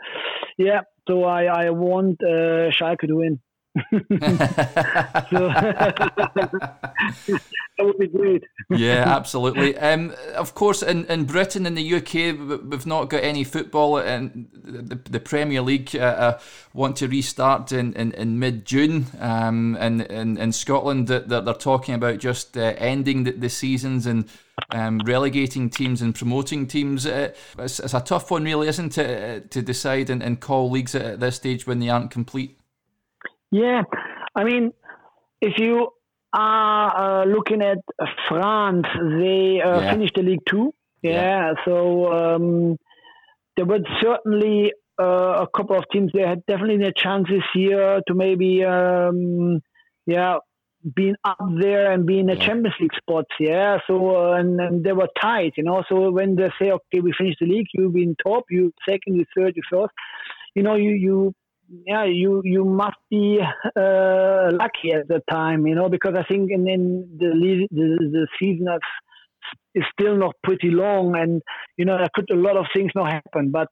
yeah, 0.57 0.81
so 1.05 1.25
I 1.25 1.43
I 1.65 1.69
want 1.69 2.23
uh, 2.23 2.71
Schalke 2.71 3.07
to 3.07 3.17
win. 3.17 3.41
That 3.73 5.31
would 7.79 7.97
be 7.97 8.07
great. 8.07 8.43
yeah, 8.69 9.03
absolutely. 9.07 9.77
Um, 9.77 10.13
of 10.35 10.53
course, 10.55 10.83
in, 10.83 11.05
in 11.05 11.23
Britain 11.23 11.65
and 11.65 11.77
the 11.77 11.95
UK, 11.95 12.13
we've 12.69 12.85
not 12.85 13.09
got 13.09 13.23
any 13.23 13.45
football, 13.45 13.97
and 13.97 14.49
the, 14.53 14.95
the 14.95 15.19
Premier 15.19 15.61
League 15.61 15.95
uh, 15.95 15.99
uh, 15.99 16.39
want 16.73 16.97
to 16.97 17.07
restart 17.07 17.71
in, 17.71 17.93
in, 17.93 18.11
in 18.13 18.39
mid 18.39 18.65
June. 18.65 19.05
Um, 19.19 19.77
and 19.79 20.01
in, 20.01 20.37
in 20.37 20.51
Scotland, 20.51 21.07
that 21.07 21.29
they're, 21.29 21.41
they're, 21.41 21.53
talking 21.53 21.95
about 21.95 22.17
just 22.17 22.57
uh, 22.57 22.73
ending 22.77 23.23
the, 23.23 23.31
the, 23.31 23.49
seasons 23.49 24.07
and 24.07 24.27
um, 24.71 24.99
relegating 25.05 25.69
teams 25.69 26.01
and 26.01 26.15
promoting 26.15 26.67
teams. 26.67 27.05
Uh, 27.05 27.31
it's, 27.59 27.79
it's, 27.79 27.93
a 27.93 28.01
tough 28.01 28.31
one, 28.31 28.43
really, 28.43 28.67
isn't 28.67 28.97
it, 28.97 29.43
uh, 29.43 29.47
to 29.49 29.61
decide 29.61 30.09
and, 30.09 30.21
and 30.23 30.39
call 30.39 30.69
leagues 30.69 30.95
at 30.95 31.19
this 31.19 31.35
stage 31.37 31.65
when 31.65 31.79
they 31.79 31.89
aren't 31.89 32.11
complete? 32.11 32.57
Yeah, 33.51 33.83
I 34.33 34.43
mean, 34.43 34.71
if 35.41 35.57
you 35.57 35.89
are 36.33 37.23
uh, 37.23 37.25
looking 37.25 37.61
at 37.61 37.79
France, 38.29 38.85
they 38.93 39.61
uh, 39.61 39.81
yeah. 39.81 39.91
finished 39.91 40.15
the 40.15 40.23
League 40.23 40.45
Two. 40.47 40.73
Yeah, 41.01 41.11
yeah. 41.11 41.53
so 41.65 42.13
um, 42.13 42.77
there 43.57 43.65
were 43.65 43.79
certainly 44.01 44.71
uh, 44.99 45.45
a 45.45 45.47
couple 45.55 45.77
of 45.77 45.83
teams. 45.91 46.11
They 46.13 46.21
had 46.21 46.45
definitely 46.45 46.77
their 46.77 46.93
chances 46.95 47.43
here 47.53 48.01
to 48.07 48.13
maybe, 48.13 48.63
um, 48.63 49.61
yeah, 50.05 50.37
being 50.95 51.15
up 51.25 51.37
there 51.59 51.91
and 51.91 52.05
being 52.05 52.29
a 52.29 52.35
yeah. 52.35 52.45
Champions 52.45 52.75
League 52.79 52.95
spots. 52.95 53.31
Yeah, 53.39 53.79
so 53.87 54.15
uh, 54.15 54.33
and, 54.33 54.59
and 54.61 54.83
they 54.83 54.93
were 54.93 55.09
tight, 55.19 55.53
you 55.57 55.63
know. 55.63 55.83
So 55.89 56.11
when 56.11 56.35
they 56.35 56.49
say, 56.59 56.71
okay, 56.71 57.01
we 57.01 57.13
finished 57.17 57.39
the 57.41 57.47
league, 57.47 57.67
you've 57.73 57.93
been 57.93 58.15
top, 58.23 58.45
you 58.49 58.71
second, 58.87 59.15
you 59.15 59.25
third, 59.35 59.53
you 59.55 59.63
first. 59.69 59.91
You 60.55 60.63
know, 60.63 60.75
you 60.75 60.91
you 60.91 61.33
yeah, 61.85 62.05
you 62.05 62.41
you 62.43 62.65
must 62.65 62.97
be 63.09 63.39
uh, 63.41 64.49
lucky 64.51 64.91
at 64.93 65.07
the 65.07 65.21
time, 65.29 65.65
you 65.65 65.75
know, 65.75 65.89
because 65.89 66.15
I 66.17 66.23
think 66.23 66.51
in, 66.51 66.67
in 66.67 67.17
the, 67.17 67.67
the 67.71 68.09
the 68.11 68.27
season 68.39 68.67
is 69.73 69.83
still 69.97 70.17
not 70.17 70.35
pretty 70.43 70.69
long, 70.69 71.15
and 71.15 71.41
you 71.77 71.85
know 71.85 71.97
there 71.97 72.09
could 72.13 72.29
a 72.29 72.35
lot 72.35 72.57
of 72.57 72.65
things 72.75 72.91
not 72.93 73.11
happen. 73.11 73.51
But 73.51 73.69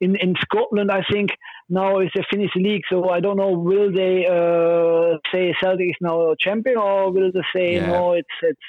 in 0.00 0.16
in 0.16 0.34
Scotland, 0.40 0.90
I 0.90 1.02
think 1.10 1.30
now 1.68 1.98
it's 1.98 2.14
a 2.16 2.24
finished 2.30 2.56
league, 2.56 2.82
so 2.90 3.08
I 3.08 3.20
don't 3.20 3.36
know 3.36 3.52
will 3.52 3.92
they 3.92 4.26
uh, 4.26 5.18
say 5.32 5.54
Celtic 5.62 5.88
is 5.88 5.96
now 6.00 6.32
a 6.32 6.36
champion 6.38 6.76
or 6.76 7.10
will 7.10 7.32
they 7.32 7.44
say 7.54 7.74
yeah. 7.74 7.86
no, 7.86 8.12
it's 8.12 8.28
it's 8.42 8.60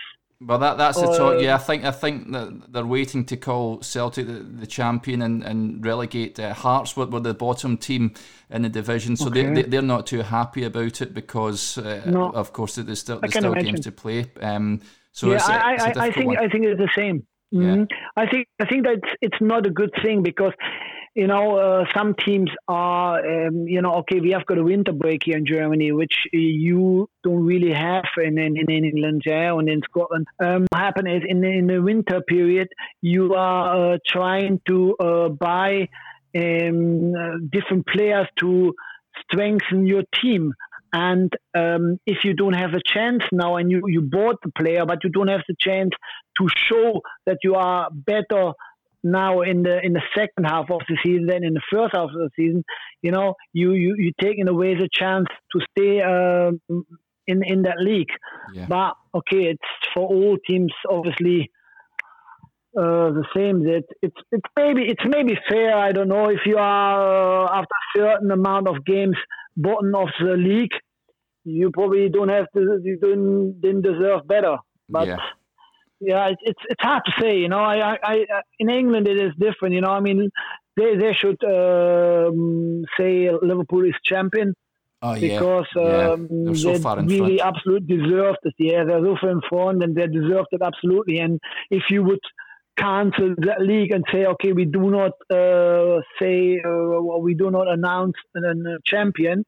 well, 0.42 0.58
that 0.60 0.78
that's 0.78 1.00
the 1.00 1.08
talk. 1.08 1.36
Uh, 1.36 1.38
yeah, 1.40 1.56
I 1.56 1.58
think 1.58 1.84
I 1.84 1.92
think 1.92 2.32
that 2.32 2.72
they're 2.72 2.86
waiting 2.86 3.26
to 3.26 3.38
call 3.38 3.82
Celtic 3.82 4.28
the, 4.28 4.34
the 4.34 4.68
champion 4.68 5.22
and, 5.22 5.44
and 5.44 5.86
relegate 5.86 6.40
uh, 6.40 6.54
Hearts, 6.54 6.96
were, 6.96 7.06
were 7.06 7.20
the 7.20 7.34
bottom 7.34 7.78
team 7.78 8.14
in 8.50 8.62
the 8.62 8.70
division. 8.70 9.18
So 9.18 9.28
okay. 9.28 9.54
they, 9.54 9.64
they 9.64 9.78
are 9.78 9.82
not 9.82 10.08
too 10.08 10.22
happy 10.22 10.64
about 10.64 11.02
it 11.02 11.14
because, 11.14 11.78
uh, 11.78 12.04
no, 12.06 12.30
of 12.30 12.54
course, 12.54 12.76
there's 12.76 13.00
still 13.00 13.20
there's 13.20 13.34
still 13.34 13.54
games 13.54 13.82
to 13.82 13.92
play. 13.92 14.32
Um, 14.42 14.82
so 15.12 15.32
yeah, 15.32 15.44
I, 15.44 15.76
I, 15.76 15.94
I 16.06 16.12
think 16.12 16.28
one. 16.28 16.38
I 16.38 16.48
think 16.48 16.66
it's 16.66 16.80
the 16.80 16.90
same. 16.96 17.26
Mm-hmm. 17.54 17.80
Yeah. 17.80 17.98
I 18.16 18.28
think 18.28 18.48
I 18.60 18.66
think 18.66 18.86
that 18.86 18.94
it's, 18.94 19.14
it's 19.22 19.42
not 19.42 19.66
a 19.66 19.72
good 19.72 19.92
thing 20.04 20.24
because 20.24 20.54
you 21.16 21.28
know, 21.28 21.58
uh, 21.58 21.86
some 21.96 22.16
teams 22.16 22.50
are, 22.68 23.48
um, 23.48 23.68
you 23.68 23.82
know, 23.82 23.96
okay, 23.96 24.20
we 24.20 24.32
have 24.32 24.46
got 24.46 24.58
a 24.58 24.64
winter 24.64 24.92
break 24.92 25.24
here 25.26 25.38
in 25.38 25.46
Germany, 25.46 25.92
which 25.92 26.14
you 26.32 27.10
don't 27.24 27.46
really 27.46 27.74
have 27.74 28.06
in, 28.18 28.38
in, 28.38 28.58
in 28.58 28.86
England, 28.86 29.24
yeah, 29.26 29.58
and 29.58 29.70
in 29.70 29.82
Scotland. 29.84 30.28
Um, 30.40 30.68
what 30.70 30.82
happens 30.82 31.24
is 31.24 31.24
in, 31.28 31.44
in 31.44 31.68
the 31.68 31.82
winter 31.82 32.22
period, 32.22 32.70
you 33.02 33.34
are 33.34 33.94
uh, 33.94 33.98
trying 34.08 34.62
to 34.68 34.96
uh, 35.00 35.30
buy 35.30 35.90
um, 36.36 37.14
uh, 37.16 37.38
different 37.52 37.88
players 37.88 38.28
to 38.40 38.74
strengthen 39.24 39.88
your 39.88 40.04
team. 40.22 40.54
And 40.92 41.32
um, 41.54 42.00
if 42.06 42.24
you 42.24 42.34
don't 42.34 42.54
have 42.54 42.74
a 42.74 42.82
chance 42.84 43.24
now 43.32 43.58
and 43.58 43.70
you, 43.70 43.84
you 43.88 44.02
bought 44.02 44.38
the 44.44 44.52
player, 44.52 44.86
but 44.86 45.04
you 45.04 45.10
don't 45.10 45.28
have 45.28 45.44
the 45.48 45.56
chance 45.60 45.92
to 46.40 46.48
show 46.68 47.02
that 47.26 47.38
you 47.44 47.56
are 47.56 47.90
better 47.92 48.54
now 49.04 49.42
in 49.42 49.64
the 49.64 49.80
in 49.84 49.94
the 49.94 50.02
second 50.16 50.46
half 50.46 50.70
of 50.70 50.82
the 50.88 50.98
season 51.04 51.28
than 51.28 51.44
in 51.44 51.54
the 51.54 51.62
first 51.72 51.96
half 51.96 52.10
of 52.10 52.14
the 52.14 52.30
season, 52.36 52.64
you 53.02 53.12
know, 53.12 53.36
you 53.54 53.72
you 53.74 53.96
you 53.98 54.12
taking 54.22 54.48
away 54.48 54.76
the 54.76 54.90
chance 54.92 55.28
to 55.54 55.60
stay 55.72 56.02
uh, 56.02 56.52
in 57.28 57.44
in 57.44 57.62
that 57.64 57.78
league. 57.80 58.12
Yeah. 58.54 58.66
But 58.68 58.94
okay, 59.16 59.44
it's 59.54 59.70
for 59.94 60.08
all 60.08 60.38
teams 60.48 60.74
obviously 60.90 61.50
uh, 62.78 63.12
the 63.12 63.26
same. 63.36 63.64
That 63.64 63.84
it's 64.02 64.18
it's 64.32 64.50
maybe 64.58 64.84
it's 64.84 65.06
maybe 65.06 65.38
fair. 65.50 65.78
I 65.78 65.92
don't 65.92 66.10
know 66.10 66.30
if 66.30 66.42
you 66.46 66.58
are 66.58 67.46
uh, 67.46 67.60
after 67.60 67.66
a 67.66 67.98
certain 67.98 68.32
amount 68.32 68.68
of 68.68 68.86
games 68.86 69.16
bottom 69.56 69.94
of 69.96 70.10
the 70.20 70.36
league, 70.38 70.72
you 71.44 71.72
probably 71.72 72.10
don't 72.10 72.30
have 72.30 72.48
to 72.56 72.80
you 72.84 72.98
don't 73.02 73.60
didn't 73.62 73.82
deserve 73.82 74.28
better. 74.28 74.58
But 74.90 75.08
yeah 75.08 75.18
yeah, 76.00 76.30
it's 76.42 76.62
it's 76.70 76.82
hard 76.82 77.04
to 77.06 77.12
say. 77.20 77.38
You 77.38 77.50
know, 77.50 77.60
I, 77.60 77.94
I, 77.94 77.98
I 78.04 78.42
in 78.60 78.70
England 78.70 79.08
it 79.08 79.18
is 79.18 79.34
different. 79.38 79.76
You 79.76 79.82
know, 79.82 79.92
I 79.92 80.00
mean, 80.00 80.30
they 80.76 80.96
they 80.96 81.14
should 81.14 81.44
um, 81.44 82.84
say 82.98 83.30
Liverpool 83.42 83.86
is 83.86 83.96
champion. 84.04 84.54
Oh, 85.02 85.14
yeah. 85.14 85.40
Because 85.40 85.68
yeah. 85.76 86.12
Um, 86.12 86.28
they're 86.30 86.56
so 86.56 86.78
they 86.78 87.02
really 87.06 87.38
front. 87.38 87.56
absolutely 87.56 87.98
deserved 87.98 88.40
it. 88.44 88.54
Yeah, 88.60 88.84
they're 88.84 89.04
so 89.04 89.16
far 89.20 89.32
in 89.32 89.42
front 89.48 89.84
and 89.84 89.96
they 89.96 90.08
deserved 90.08 90.48
it 90.52 90.62
absolutely. 90.62 91.20
And 91.20 91.40
if 91.72 91.84
you 91.90 92.04
would 92.04 92.20
cancel 92.78 93.36
that 93.38 93.62
league 93.62 93.92
and 93.92 94.04
say, 94.12 94.26
okay, 94.26 94.52
we 94.52 94.66
do 94.66 94.92
not 94.92 95.12
uh, 95.32 96.02
say, 96.20 96.60
uh, 96.66 97.18
we 97.20 97.34
do 97.34 97.50
not 97.50 97.68
announce 97.68 98.16
a 98.36 98.54
champion, 98.86 99.46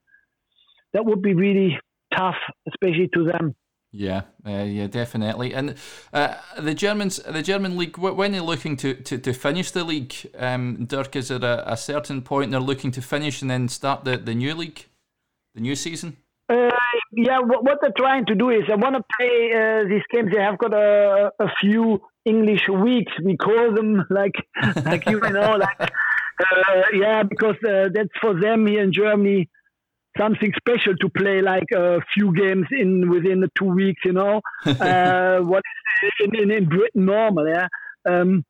that 0.94 1.06
would 1.06 1.22
be 1.22 1.34
really 1.34 1.78
tough, 2.14 2.36
especially 2.68 3.10
to 3.14 3.26
them. 3.26 3.54
Yeah, 3.94 4.22
uh, 4.48 4.64
yeah, 4.64 4.88
definitely. 4.88 5.54
And 5.54 5.76
uh, 6.14 6.36
the 6.58 6.74
Germans, 6.74 7.18
the 7.18 7.42
German 7.42 7.78
league, 7.78 7.98
when 7.98 8.32
they're 8.32 8.42
looking 8.42 8.78
to, 8.78 8.94
to, 8.94 9.18
to 9.18 9.34
finish 9.34 9.72
the 9.72 9.84
league, 9.84 10.16
um, 10.38 10.86
Dirk, 10.86 11.16
is 11.18 11.30
at 11.30 11.44
a, 11.44 11.70
a, 11.70 11.76
certain 11.76 12.22
point 12.22 12.52
they're 12.52 12.62
looking 12.62 12.92
to 12.92 13.02
finish 13.02 13.42
and 13.42 13.52
then 13.52 13.68
start 13.68 14.06
the, 14.06 14.16
the 14.16 14.34
new 14.34 14.56
league, 14.56 14.86
the 15.56 15.62
new 15.62 15.76
season? 15.76 16.16
Uh, 16.48 16.70
yeah, 17.12 17.40
what, 17.40 17.66
what, 17.66 17.80
they're 17.82 17.92
trying 17.98 18.26
to 18.28 18.36
do 18.36 18.50
is 18.50 18.62
they 18.68 18.76
want 18.76 18.96
to 18.96 19.04
play 19.18 19.52
uh, 19.54 19.84
these 19.90 20.04
games. 20.10 20.32
They 20.34 20.42
have 20.42 20.58
got 20.58 20.74
a, 20.74 21.32
a 21.40 21.48
few 21.60 22.02
English 22.24 22.70
weeks. 22.70 23.12
We 23.22 23.36
call 23.36 23.74
them 23.74 24.06
like 24.10 24.36
like 24.86 25.06
you 25.10 25.20
know 25.20 25.58
like 25.58 25.80
uh, 25.82 26.82
yeah 26.94 27.24
because 27.24 27.56
uh, 27.68 27.90
that's 27.94 28.10
for 28.22 28.40
them 28.40 28.68
here 28.68 28.84
in 28.84 28.94
Germany 28.94 29.50
something 30.18 30.52
special 30.58 30.96
to 30.98 31.10
play 31.10 31.42
like 31.42 31.72
a 31.74 32.02
few 32.14 32.34
games 32.34 32.68
in 32.72 33.10
within 33.10 33.42
the 33.42 33.50
two 33.58 33.66
weeks, 33.74 34.02
you 34.06 34.14
know. 34.14 34.42
uh, 34.66 35.40
what 35.40 35.64
in, 36.20 36.36
in, 36.36 36.52
in 36.52 36.66
Britain 36.66 37.06
normal, 37.06 37.48
yeah. 37.48 37.68
Um, 38.08 38.44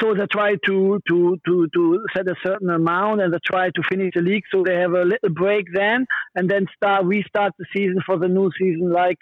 so 0.00 0.14
they 0.14 0.26
try 0.26 0.56
to, 0.66 1.00
to, 1.06 1.38
to, 1.46 1.68
to 1.74 2.06
set 2.16 2.26
a 2.26 2.34
certain 2.42 2.70
amount 2.70 3.20
and 3.20 3.32
they 3.32 3.38
try 3.44 3.68
to 3.68 3.82
finish 3.90 4.12
the 4.14 4.22
league. 4.22 4.44
So 4.50 4.62
they 4.64 4.76
have 4.76 4.92
a 4.92 5.04
little 5.04 5.28
break 5.28 5.66
then 5.72 6.06
and 6.34 6.50
then 6.50 6.66
start 6.74 7.04
restart 7.04 7.52
the 7.58 7.66
season 7.74 8.00
for 8.06 8.18
the 8.18 8.28
new 8.28 8.50
season 8.58 8.90
like 8.90 9.18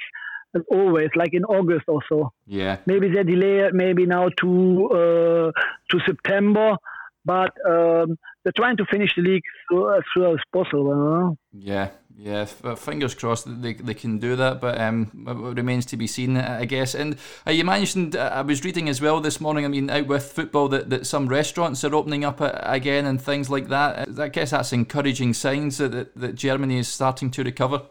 as 0.55 0.63
always, 0.71 1.11
like 1.17 1.35
in 1.35 1.45
August 1.45 1.85
or 1.89 2.01
so. 2.09 2.33
Yeah. 2.47 2.79
Maybe 2.87 3.09
they 3.09 3.25
delay 3.25 3.61
it 3.61 3.75
maybe 3.75 4.07
now 4.07 4.29
to 4.39 4.89
uh, 4.91 5.61
to 5.91 6.01
September 6.07 6.77
but 7.25 7.53
um, 7.69 8.19
they're 8.45 8.53
trying 8.57 8.77
to 8.79 8.85
finish 8.87 9.15
the 9.17 9.23
league 9.23 9.43
as 9.73 10.03
soon 10.15 10.33
as 10.33 10.39
possible. 10.53 11.37
Yeah, 11.53 11.91
yeah. 12.17 12.45
Fingers 12.45 13.15
crossed 13.15 13.45
that 13.45 13.63
they, 13.63 13.75
they 13.75 13.95
can 13.95 14.19
do 14.19 14.37
that, 14.37 14.61
but 14.61 14.81
um, 14.81 15.11
it 15.27 15.57
remains 15.57 15.87
to 15.87 15.97
be 15.97 16.07
seen, 16.07 16.37
I 16.37 16.65
guess. 16.65 16.95
And 16.95 17.17
uh, 17.47 17.51
you 17.51 17.65
mentioned, 17.65 18.17
uh, 18.17 18.31
I 18.33 18.43
was 18.43 18.65
reading 18.65 18.89
as 18.89 19.01
well 19.01 19.21
this 19.21 19.41
morning. 19.41 19.65
I 19.65 19.69
mean, 19.69 19.91
out 19.91 20.07
with 20.07 20.33
football, 20.33 20.69
that, 20.69 20.91
that 20.91 21.07
some 21.07 21.29
restaurants 21.29 21.85
are 21.85 21.95
opening 21.95 22.25
up 22.25 22.41
uh, 22.41 22.53
again 22.63 23.07
and 23.07 23.21
things 23.21 23.51
like 23.51 23.69
that. 23.69 24.19
I 24.19 24.29
guess 24.29 24.51
that's 24.51 24.73
encouraging 24.73 25.35
signs 25.35 25.79
that, 25.79 25.93
that, 25.93 26.17
that 26.17 26.35
Germany 26.35 26.79
is 26.79 26.89
starting 26.89 27.31
to 27.33 27.45
recover. 27.45 27.83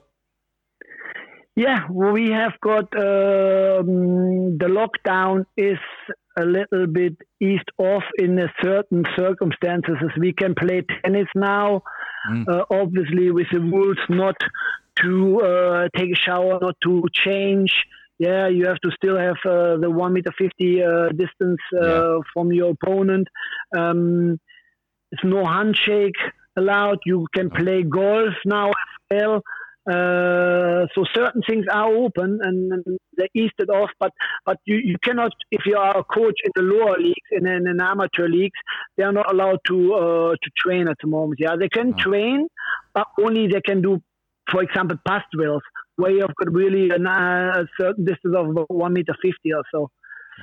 Yeah, 1.55 1.89
we 1.91 2.31
have 2.31 2.53
got 2.61 2.85
um, 2.95 4.57
the 4.57 4.67
lockdown 4.69 5.45
is 5.57 5.77
a 6.39 6.45
little 6.45 6.87
bit 6.87 7.15
eased 7.39 7.71
off 7.77 8.03
in 8.17 8.39
a 8.39 8.49
certain 8.61 9.03
circumstances. 9.17 9.95
We 10.17 10.33
can 10.33 10.55
play 10.55 10.83
tennis 11.03 11.27
now, 11.35 11.83
mm. 12.31 12.47
uh, 12.47 12.65
obviously 12.71 13.31
with 13.31 13.47
the 13.51 13.59
rules 13.59 13.97
not 14.09 14.37
to 15.01 15.41
uh, 15.41 15.87
take 15.97 16.11
a 16.11 16.15
shower, 16.15 16.59
not 16.61 16.75
to 16.83 17.03
change. 17.13 17.71
Yeah, 18.17 18.47
you 18.49 18.65
have 18.67 18.81
to 18.85 18.91
still 18.91 19.17
have 19.17 19.37
uh, 19.45 19.77
the 19.77 19.89
one 19.89 20.13
meter 20.13 20.33
fifty 20.37 20.83
uh, 20.83 21.09
distance 21.09 21.61
uh, 21.73 21.87
yeah. 21.87 22.19
from 22.33 22.51
your 22.51 22.71
opponent. 22.71 23.27
Um, 23.77 24.39
there's 25.09 25.23
no 25.23 25.45
handshake 25.45 26.19
allowed. 26.57 26.99
You 27.05 27.27
can 27.33 27.49
play 27.49 27.83
golf 27.83 28.33
now 28.45 28.69
as 28.69 28.75
well. 29.09 29.41
Uh, 29.87 30.85
so 30.93 31.03
certain 31.15 31.41
things 31.47 31.65
are 31.71 31.93
open 31.93 32.39
and, 32.43 32.71
and, 32.73 32.99
they're 33.15 33.27
eased 33.33 33.53
off, 33.69 33.89
but 33.99 34.11
but 34.45 34.57
you, 34.65 34.75
you 34.77 34.95
cannot 35.03 35.31
if 35.51 35.65
you 35.65 35.75
are 35.75 35.97
a 35.97 36.03
coach 36.03 36.35
in 36.43 36.51
the 36.55 36.61
lower 36.61 36.97
leagues 36.97 37.29
in, 37.31 37.45
in, 37.47 37.67
in 37.67 37.81
amateur 37.81 38.27
leagues, 38.29 38.57
they 38.95 39.03
are 39.03 39.11
not 39.11 39.31
allowed 39.31 39.59
to 39.67 39.93
uh, 39.93 40.31
to 40.31 40.49
train 40.57 40.87
at 40.87 40.95
the 41.01 41.07
moment. 41.07 41.39
Yeah, 41.39 41.55
they 41.59 41.67
can 41.67 41.93
oh. 41.93 42.01
train, 42.01 42.47
but 42.93 43.07
only 43.19 43.47
they 43.47 43.59
can 43.59 43.81
do, 43.81 43.99
for 44.49 44.61
example, 44.63 44.97
pass 45.05 45.23
drills 45.33 45.63
where 45.97 46.11
you've 46.11 46.35
got 46.35 46.53
really 46.53 46.89
a, 46.91 46.95
a 46.95 47.65
certain 47.79 48.05
distance 48.05 48.35
of 48.37 48.49
about 48.51 48.69
one 48.69 48.93
meter 48.93 49.15
fifty 49.21 49.53
or 49.53 49.63
so. 49.71 49.89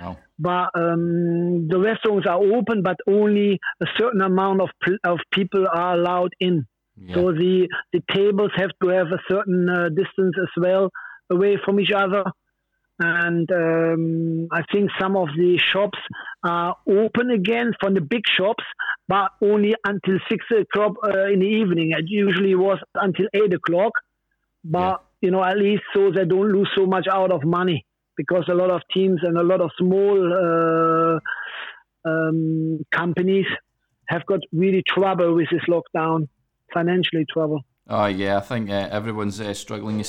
Wow. 0.01 0.19
But 0.39 0.69
um, 0.75 1.69
the 1.69 1.81
restaurants 1.81 2.27
are 2.27 2.43
open, 2.43 2.83
but 2.83 2.97
only 3.09 3.59
a 3.83 3.87
certain 3.99 4.21
amount 4.21 4.61
of 4.61 4.71
of 5.05 5.19
people 5.33 5.67
are 5.73 5.95
allowed 5.95 6.33
in. 6.41 6.67
Yeah. 6.97 7.15
So 7.15 7.33
the 7.33 7.69
the 7.93 8.03
tables 8.15 8.51
have 8.57 8.71
to 8.83 8.89
have 8.89 9.09
a 9.09 9.21
certain 9.31 9.69
uh, 9.69 9.89
distance 9.89 10.35
as 10.41 10.49
well 10.57 10.91
away 11.31 11.59
from 11.65 11.81
each 11.81 11.93
other. 11.95 12.25
And 12.99 13.51
um, 13.53 14.49
I 14.51 14.63
think 14.73 14.91
some 14.99 15.17
of 15.17 15.29
the 15.37 15.59
shops 15.73 15.99
are 16.43 16.77
open 16.89 17.31
again 17.31 17.73
from 17.79 17.93
the 17.93 18.01
big 18.01 18.23
shops, 18.39 18.65
but 19.07 19.33
only 19.43 19.75
until 19.85 20.19
six 20.31 20.47
o'clock 20.51 20.95
uh, 21.05 21.27
in 21.27 21.41
the 21.41 21.47
evening. 21.47 21.93
It 21.93 22.07
usually 22.09 22.55
was 22.55 22.79
until 22.95 23.27
eight 23.35 23.53
o'clock, 23.53 23.93
but 24.65 25.03
yeah. 25.03 25.29
you 25.29 25.31
know 25.31 25.45
at 25.45 25.59
least 25.59 25.83
so 25.95 26.11
they 26.11 26.25
don't 26.25 26.53
lose 26.53 26.71
so 26.75 26.87
much 26.87 27.07
out 27.13 27.33
of 27.33 27.45
money 27.45 27.85
because 28.17 28.45
a 28.49 28.55
lot 28.55 28.71
of 28.71 28.81
teams 28.95 29.21
and 29.23 29.37
a 29.37 29.43
lot 29.43 29.61
of 29.61 29.71
small 29.79 30.17
uh, 30.33 32.09
um, 32.09 32.81
companies 32.91 33.47
have 34.09 34.25
got 34.25 34.41
really 34.53 34.83
trouble 34.87 35.35
with 35.35 35.49
this 35.51 35.63
lockdown 35.69 36.29
financially 36.73 37.25
trouble. 37.31 37.65
Oh 37.89 38.07
yeah, 38.07 38.37
I 38.37 38.41
think 38.41 38.69
uh, 38.69 38.89
everyone's 38.91 39.41
uh, 39.41 39.55
struggling 39.55 40.05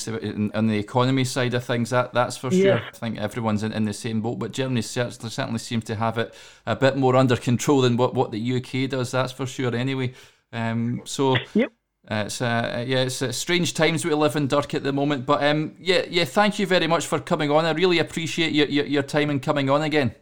on 0.55 0.67
the 0.67 0.79
economy 0.79 1.23
side 1.23 1.53
of 1.53 1.63
things. 1.63 1.91
That 1.91 2.11
that's 2.11 2.35
for 2.35 2.49
sure. 2.49 2.65
Yeah. 2.65 2.81
I 2.91 2.97
think 2.97 3.19
everyone's 3.19 3.61
in, 3.61 3.71
in 3.71 3.85
the 3.85 3.93
same 3.93 4.21
boat, 4.21 4.39
but 4.39 4.51
Germany 4.51 4.81
certainly, 4.81 5.29
certainly 5.29 5.59
seems 5.59 5.83
to 5.85 5.95
have 5.95 6.17
it 6.17 6.33
a 6.65 6.75
bit 6.75 6.97
more 6.97 7.15
under 7.15 7.35
control 7.35 7.81
than 7.81 7.95
what, 7.95 8.15
what 8.15 8.31
the 8.31 8.57
UK 8.57 8.89
does. 8.89 9.11
That's 9.11 9.31
for 9.31 9.45
sure. 9.45 9.75
Anyway, 9.75 10.13
um, 10.51 11.01
so 11.05 11.37
yep. 11.53 11.71
Uh, 12.09 12.23
it's 12.25 12.41
uh, 12.41 12.85
yeah, 12.87 13.03
it's 13.03 13.21
uh, 13.21 13.31
strange 13.33 13.73
times 13.73 14.05
we 14.05 14.13
live 14.13 14.37
in, 14.37 14.47
Dirk, 14.47 14.73
at 14.73 14.83
the 14.83 14.93
moment. 14.93 15.25
But 15.25 15.43
um, 15.43 15.75
yeah, 15.79 16.05
yeah, 16.09 16.23
thank 16.23 16.57
you 16.57 16.65
very 16.65 16.87
much 16.87 17.05
for 17.05 17.19
coming 17.19 17.51
on. 17.51 17.65
I 17.65 17.71
really 17.71 17.99
appreciate 17.99 18.53
your 18.53 18.67
your, 18.67 18.85
your 18.85 19.03
time 19.03 19.29
and 19.29 19.41
coming 19.41 19.69
on 19.69 19.81
again. 19.81 20.15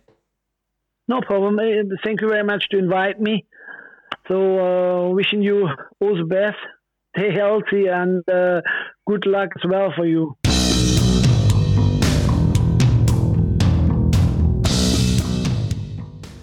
No 1.07 1.21
problem. 1.21 1.57
Thank 2.03 2.21
you 2.21 2.27
very 2.27 2.43
much 2.43 2.69
to 2.69 2.79
invite 2.79 3.21
me. 3.21 3.45
So, 4.27 4.37
uh, 4.59 5.09
wishing 5.09 5.41
you 5.41 5.69
all 5.99 6.17
the 6.17 6.25
best. 6.25 6.57
Stay 7.17 7.33
healthy 7.33 7.87
and 7.87 8.27
uh, 8.29 8.61
good 9.07 9.25
luck 9.25 9.49
as 9.55 9.69
well 9.69 9.93
for 9.95 10.05
you. 10.05 10.35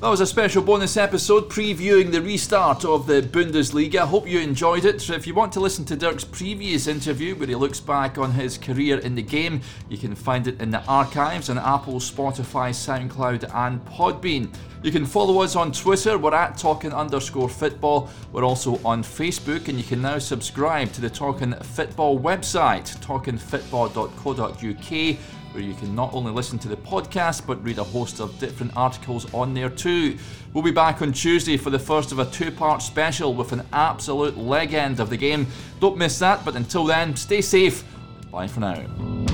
That 0.02 0.08
was 0.08 0.20
a 0.20 0.26
special 0.26 0.62
bonus 0.64 0.96
episode 0.96 1.48
previewing 1.48 2.10
the 2.10 2.20
restart 2.20 2.84
of 2.84 3.06
the 3.06 3.22
Bundesliga. 3.22 4.00
I 4.00 4.06
hope 4.06 4.26
you 4.26 4.40
enjoyed 4.40 4.84
it. 4.84 5.08
If 5.08 5.28
you 5.28 5.34
want 5.34 5.52
to 5.52 5.60
listen 5.60 5.84
to 5.84 5.94
Dirk's 5.94 6.24
previous 6.24 6.88
interview 6.88 7.36
where 7.36 7.46
he 7.46 7.54
looks 7.54 7.78
back 7.78 8.18
on 8.18 8.32
his 8.32 8.58
career 8.58 8.98
in 8.98 9.14
the 9.14 9.22
game, 9.22 9.60
you 9.88 9.96
can 9.96 10.16
find 10.16 10.48
it 10.48 10.60
in 10.60 10.72
the 10.72 10.84
archives 10.86 11.50
on 11.50 11.56
Apple, 11.56 12.00
Spotify, 12.00 12.72
SoundCloud, 12.72 13.48
and 13.54 13.84
Podbean. 13.84 14.52
You 14.82 14.90
can 14.90 15.06
follow 15.06 15.40
us 15.40 15.54
on 15.54 15.70
Twitter, 15.70 16.18
we're 16.18 16.34
at 16.34 16.58
talking 16.58 16.92
underscore 16.92 17.48
football. 17.48 18.10
We're 18.32 18.42
also 18.42 18.80
on 18.84 19.04
Facebook, 19.04 19.68
and 19.68 19.78
you 19.78 19.84
can 19.84 20.02
now 20.02 20.18
subscribe 20.18 20.90
to 20.94 21.00
the 21.00 21.10
Talking 21.10 21.52
Football 21.52 22.18
website, 22.18 22.98
talkingfootball.co.uk 22.98 25.18
where 25.52 25.62
you 25.62 25.74
can 25.74 25.94
not 25.94 26.12
only 26.12 26.32
listen 26.32 26.58
to 26.60 26.68
the 26.68 26.76
podcast 26.76 27.46
but 27.46 27.62
read 27.62 27.78
a 27.78 27.84
host 27.84 28.20
of 28.20 28.38
different 28.38 28.76
articles 28.76 29.32
on 29.34 29.54
there 29.54 29.70
too. 29.70 30.16
We'll 30.52 30.64
be 30.64 30.70
back 30.70 31.02
on 31.02 31.12
Tuesday 31.12 31.56
for 31.56 31.70
the 31.70 31.78
first 31.78 32.12
of 32.12 32.18
a 32.18 32.26
two 32.26 32.50
part 32.50 32.82
special 32.82 33.34
with 33.34 33.52
an 33.52 33.62
absolute 33.72 34.36
legend 34.36 35.00
of 35.00 35.10
the 35.10 35.16
game. 35.16 35.46
Don't 35.80 35.96
miss 35.96 36.18
that, 36.18 36.44
but 36.44 36.56
until 36.56 36.84
then, 36.84 37.16
stay 37.16 37.40
safe. 37.40 37.84
Bye 38.30 38.46
for 38.46 38.60
now. 38.60 39.31